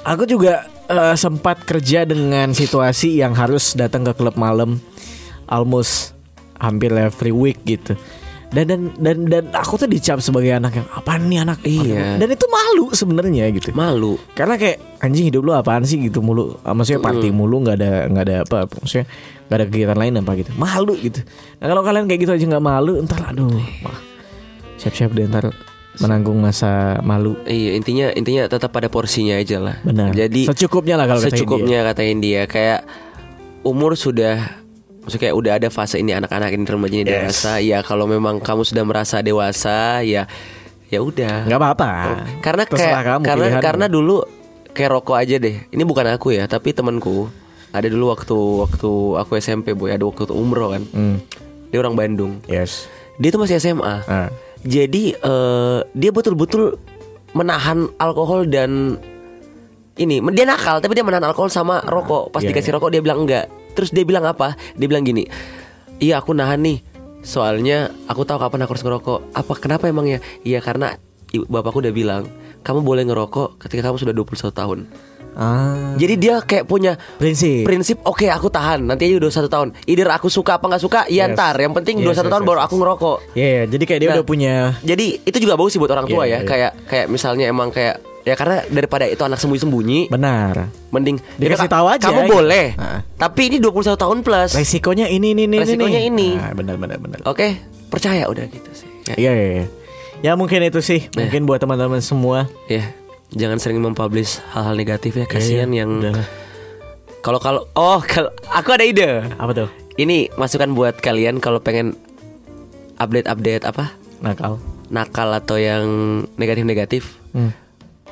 Aku 0.00 0.24
juga 0.24 0.64
eh, 0.88 1.14
sempat 1.14 1.62
kerja 1.62 2.08
dengan 2.08 2.50
situasi 2.50 3.20
yang 3.20 3.36
harus 3.36 3.76
datang 3.76 4.02
ke 4.02 4.16
klub 4.16 4.34
malam 4.34 4.80
almost 5.44 6.16
hampir 6.56 6.88
every 6.92 7.30
week 7.30 7.60
gitu. 7.64 7.92
Dan 8.50 8.66
dan 8.66 8.80
dan 8.98 9.16
dan 9.30 9.44
aku 9.54 9.78
tuh 9.78 9.86
dicap 9.86 10.18
sebagai 10.18 10.50
anak 10.50 10.74
yang 10.74 10.88
apa 10.90 11.22
nih 11.22 11.38
anak 11.46 11.62
Iya. 11.62 12.18
Dan 12.18 12.34
itu 12.34 12.50
malu 12.50 12.90
sebenarnya 12.90 13.46
gitu. 13.54 13.70
Malu. 13.70 14.18
Karena 14.34 14.58
kayak 14.58 14.98
anjing 14.98 15.30
hidup 15.30 15.46
lu 15.46 15.54
apaan 15.54 15.86
sih 15.86 16.02
gitu 16.02 16.18
mulu. 16.18 16.58
Ah, 16.66 16.74
Maksudnya 16.74 16.98
party 16.98 17.30
mulu 17.30 17.62
nggak 17.62 17.76
ada 17.78 17.92
nggak 18.10 18.24
ada 18.26 18.36
apa 18.42 18.58
maksudnya 18.66 19.06
nggak 19.46 19.54
ada 19.54 19.64
kegiatan 19.70 19.98
lain 20.02 20.12
apa 20.18 20.32
gitu. 20.34 20.50
Malu 20.58 20.98
gitu. 20.98 21.20
Nah 21.62 21.66
kalau 21.70 21.82
kalian 21.86 22.10
kayak 22.10 22.20
gitu 22.26 22.32
aja 22.34 22.44
nggak 22.50 22.64
malu, 22.64 22.98
entar 22.98 23.22
aduh. 23.30 23.54
wah, 23.86 23.98
Siap-siap 24.82 25.14
deh 25.14 25.30
ntar 25.30 25.54
menanggung 25.96 26.38
masa 26.38 27.00
malu. 27.00 27.34
Iya 27.42 27.74
intinya 27.74 28.06
intinya 28.10 28.46
tetap 28.46 28.70
pada 28.70 28.86
porsinya 28.86 29.34
aja 29.34 29.58
lah. 29.58 29.76
Benar. 29.82 30.14
Jadi 30.14 30.46
secukupnya 30.46 30.94
lah 30.94 31.06
kalau 31.06 31.18
secukupnya 31.20 31.82
katain 31.82 32.18
dia 32.18 32.46
kayak 32.46 32.86
umur 33.60 33.92
sudah 33.92 34.38
maksudnya 35.00 35.22
kayak 35.26 35.34
udah 35.34 35.52
ada 35.56 35.68
fase 35.68 35.96
ini 35.96 36.12
anak-anak 36.12 36.52
ini 36.52 36.62
remaja 36.62 36.94
ini 36.94 37.04
Yes. 37.04 37.12
dewasa 37.34 37.52
ya 37.58 37.78
kalau 37.80 38.04
memang 38.04 38.38
kamu 38.38 38.62
sudah 38.62 38.84
merasa 38.84 39.18
dewasa 39.18 40.00
ya 40.00 40.30
ya 40.86 40.98
udah. 41.00 41.44
Nggak 41.44 41.58
apa-apa. 41.58 41.90
karena 42.38 42.62
Terserah 42.64 42.78
kayak 42.92 43.04
kamu, 43.10 43.22
karena 43.24 43.44
pilihan 43.48 43.62
karena 43.62 43.86
dulu 43.86 44.16
kayak 44.70 44.90
rokok 44.92 45.16
aja 45.16 45.36
deh 45.36 45.56
ini 45.66 45.82
bukan 45.82 46.06
aku 46.08 46.30
ya 46.30 46.46
tapi 46.46 46.70
temanku 46.70 47.26
ada 47.70 47.86
dulu 47.86 48.10
waktu 48.10 48.36
waktu 48.60 48.90
aku 49.16 49.32
SMP 49.36 49.72
boy 49.72 49.90
ada 49.90 50.02
waktu 50.02 50.30
umroh 50.30 50.70
kan 50.70 50.82
Hmm, 50.88 51.16
dia 51.68 51.78
orang 51.78 51.94
Bandung 51.94 52.38
yes. 52.46 52.86
dia 53.16 53.30
tuh 53.30 53.38
masih 53.38 53.58
SMA 53.58 54.02
Ah. 54.04 54.30
Jadi 54.60 55.02
eh, 55.14 55.78
dia 55.90 56.10
betul-betul 56.10 56.76
menahan 57.32 57.86
alkohol 57.96 58.44
dan 58.44 58.98
ini 59.94 60.18
dia 60.32 60.44
nakal 60.44 60.80
tapi 60.80 60.96
dia 60.96 61.04
menahan 61.04 61.28
alkohol 61.28 61.48
sama 61.48 61.80
rokok. 61.84 62.32
Pas 62.32 62.40
Iya, 62.40 62.52
dikasih 62.52 62.72
iya. 62.72 62.76
rokok 62.76 62.90
dia 62.90 63.02
bilang 63.02 63.24
enggak. 63.24 63.46
Terus 63.72 63.92
dia 63.92 64.02
bilang 64.02 64.24
apa? 64.24 64.56
Dia 64.74 64.88
bilang 64.88 65.04
gini. 65.04 65.28
Iya 66.00 66.18
aku 66.18 66.32
nahan 66.32 66.60
nih. 66.60 66.78
Soalnya 67.20 67.92
aku 68.08 68.24
tahu 68.24 68.40
kapan 68.40 68.64
aku 68.64 68.72
harus 68.76 68.84
ngerokok. 68.84 69.36
Apa 69.36 69.52
kenapa 69.56 69.84
emangnya? 69.86 70.24
Iya 70.40 70.58
karena 70.58 70.96
ibu- 71.30 71.44
bapakku 71.46 71.84
udah 71.84 71.92
bilang, 71.92 72.24
kamu 72.64 72.80
boleh 72.80 73.04
ngerokok 73.04 73.60
ketika 73.60 73.92
kamu 73.92 74.00
sudah 74.00 74.14
21 74.16 74.50
tahun. 74.50 74.78
Ah. 75.40 75.96
Jadi 75.96 76.14
dia 76.16 76.38
kayak 76.38 76.64
punya 76.64 77.00
Prinsip. 77.16 77.64
prinsip 77.64 77.96
oke 78.02 78.28
aku 78.28 78.46
tahan 78.46 78.84
nanti 78.84 79.08
aja 79.08 79.16
udah 79.16 79.32
satu 79.32 79.48
tahun 79.48 79.72
either 79.84 80.04
aku 80.06 80.28
suka 80.28 80.54
apa 80.54 80.68
nggak 80.68 80.82
suka 80.82 81.00
iya 81.06 81.24
Yes. 81.24 81.32
ntar 81.32 81.56
yang 81.56 81.72
penting 81.72 81.96
Yes, 81.98 82.12
21 82.12 82.12
yes, 82.12 82.28
tahun 82.28 82.36
yes, 82.36 82.46
baru 82.46 82.58
yes. 82.58 82.66
aku 82.66 82.74
ngerokok 82.76 83.16
Iya, 83.32 83.48
iya, 83.48 83.62
jadi 83.66 83.84
kayak 83.84 83.98
dia 83.98 84.06
Nah, 84.06 84.14
udah 84.14 84.26
punya 84.26 84.54
jadi 84.80 85.06
itu 85.18 85.38
juga 85.38 85.54
bagus 85.54 85.72
sih 85.72 85.80
buat 85.80 85.88
orang 85.88 86.04
tua 86.04 86.22
Iya, 86.22 86.28
ya. 86.28 86.36
iya. 86.36 86.46
Kayak 86.46 86.70
kayak 86.86 87.06
misalnya 87.08 87.44
emang 87.46 87.68
kayak 87.70 87.96
ya 88.20 88.36
karena 88.36 88.60
daripada 88.66 89.04
itu 89.06 89.16
anak 89.18 89.40
sembunyi-sembunyi, 89.40 90.00
benar. 90.08 90.68
mending 90.90 91.16
Dikasih 91.34 91.64
"Ka- 91.64 91.72
tahu 91.72 91.86
aja, 91.88 92.04
Kamu 92.04 92.20
gitu." 92.20 92.32
boleh. 92.34 92.66
Ah. 92.76 93.00
Tapi 93.16 93.48
ini 93.48 93.56
21 93.56 93.96
tahun 93.96 94.20
plus. 94.20 94.52
Resikonya 94.52 95.08
ini 95.08 95.32
ini 95.32 95.48
ini 95.48 95.56
Resikonya 95.56 96.00
ini. 96.02 96.36
Nah, 96.36 96.52
benar 96.52 96.76
benar 96.76 97.00
benar. 97.00 97.24
Oke, 97.24 97.56
percaya 97.88 98.28
udah 98.28 98.44
gitu 98.44 98.68
sih. 98.70 98.84
Kayak, 99.02 99.16
Iya, 99.16 99.32
iya, 99.32 99.46
iya. 99.54 99.66
Ya 100.20 100.32
mungkin 100.36 100.60
itu 100.60 100.80
sih. 100.80 101.08
Mungkin 101.10 101.48
buat 101.48 101.58
teman-teman 101.58 101.98
semua. 101.98 102.44
ya, 102.68 102.92
jangan 103.30 103.58
sering 103.58 103.78
mempublish 103.78 104.38
hal-hal 104.50 104.74
negatif 104.74 105.14
ya. 105.14 105.26
Kasihan 105.26 105.68
Iya, 105.68 105.74
iya. 105.74 105.80
yang 105.82 105.90
Udah. 106.00 106.24
kalau 107.20 107.38
kalau 107.38 107.62
oh 107.72 108.00
kalau 108.00 108.30
aku 108.48 108.70
ada 108.70 108.84
ide. 108.84 109.22
Apa 109.36 109.52
tuh? 109.52 109.68
Ini 109.94 110.32
masukan 110.34 110.72
buat 110.72 110.96
kalian 110.96 111.38
kalau 111.38 111.60
pengen 111.60 111.92
update-update 112.96 113.64
apa? 113.64 113.92
Nakal. 114.20 114.56
Nakal 114.88 115.28
atau 115.34 115.56
yang 115.56 115.84
negatif-negatif. 116.34 117.16
Hmm. 117.30 117.54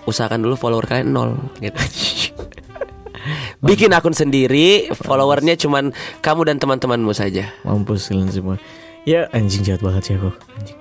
usahakan 0.04 0.40
dulu 0.40 0.56
follower 0.56 0.88
kalian 0.88 1.12
nol 1.12 1.36
gitu. 1.60 1.76
Bikin 3.66 3.92
akun 3.92 4.16
sendiri, 4.16 4.88
followernya 4.94 5.58
cuman 5.58 5.92
kamu 6.22 6.48
dan 6.48 6.56
teman-temanmu 6.56 7.12
saja. 7.12 7.52
Mampus 7.60 8.08
kalian 8.08 8.30
semua. 8.32 8.56
Ya 9.04 9.28
anjing 9.34 9.60
jahat 9.60 9.84
banget 9.84 10.02
sih 10.08 10.14
aku. 10.16 10.32
Anjing. 10.56 10.78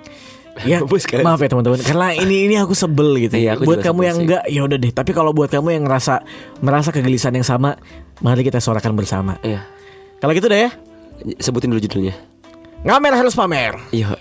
Ya, 0.72 0.82
maaf 1.24 1.40
ya 1.40 1.50
teman-teman. 1.50 1.80
Karena 1.82 2.14
ini 2.18 2.50
ini 2.50 2.56
aku 2.58 2.74
sebel 2.74 3.18
gitu. 3.30 3.38
Iya, 3.38 3.58
aku 3.58 3.70
buat 3.70 3.82
kamu 3.84 4.02
yang 4.04 4.18
sih. 4.18 4.24
enggak, 4.26 4.44
ya 4.50 4.62
udah 4.66 4.78
deh. 4.78 4.92
Tapi 4.92 5.12
kalau 5.14 5.32
buat 5.32 5.50
kamu 5.52 5.78
yang 5.78 5.84
ngerasa 5.86 6.24
merasa 6.66 6.90
kegelisahan 6.90 7.36
yang 7.38 7.48
sama, 7.48 7.78
mari 8.22 8.42
kita 8.42 8.58
suarakan 8.58 8.98
bersama. 8.98 9.38
Iya. 9.46 9.66
Kalau 10.18 10.34
gitu 10.34 10.50
deh 10.50 10.68
ya. 10.68 10.72
Sebutin 11.38 11.70
dulu 11.74 11.82
judulnya. 11.82 12.14
Ngamer 12.86 13.14
harus 13.18 13.34
pamer. 13.34 13.78
Yo. 13.94 14.14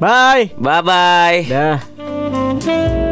Bye. 0.00 0.52
Bye 0.56 0.82
bye. 0.82 1.38
Dah. 1.48 3.03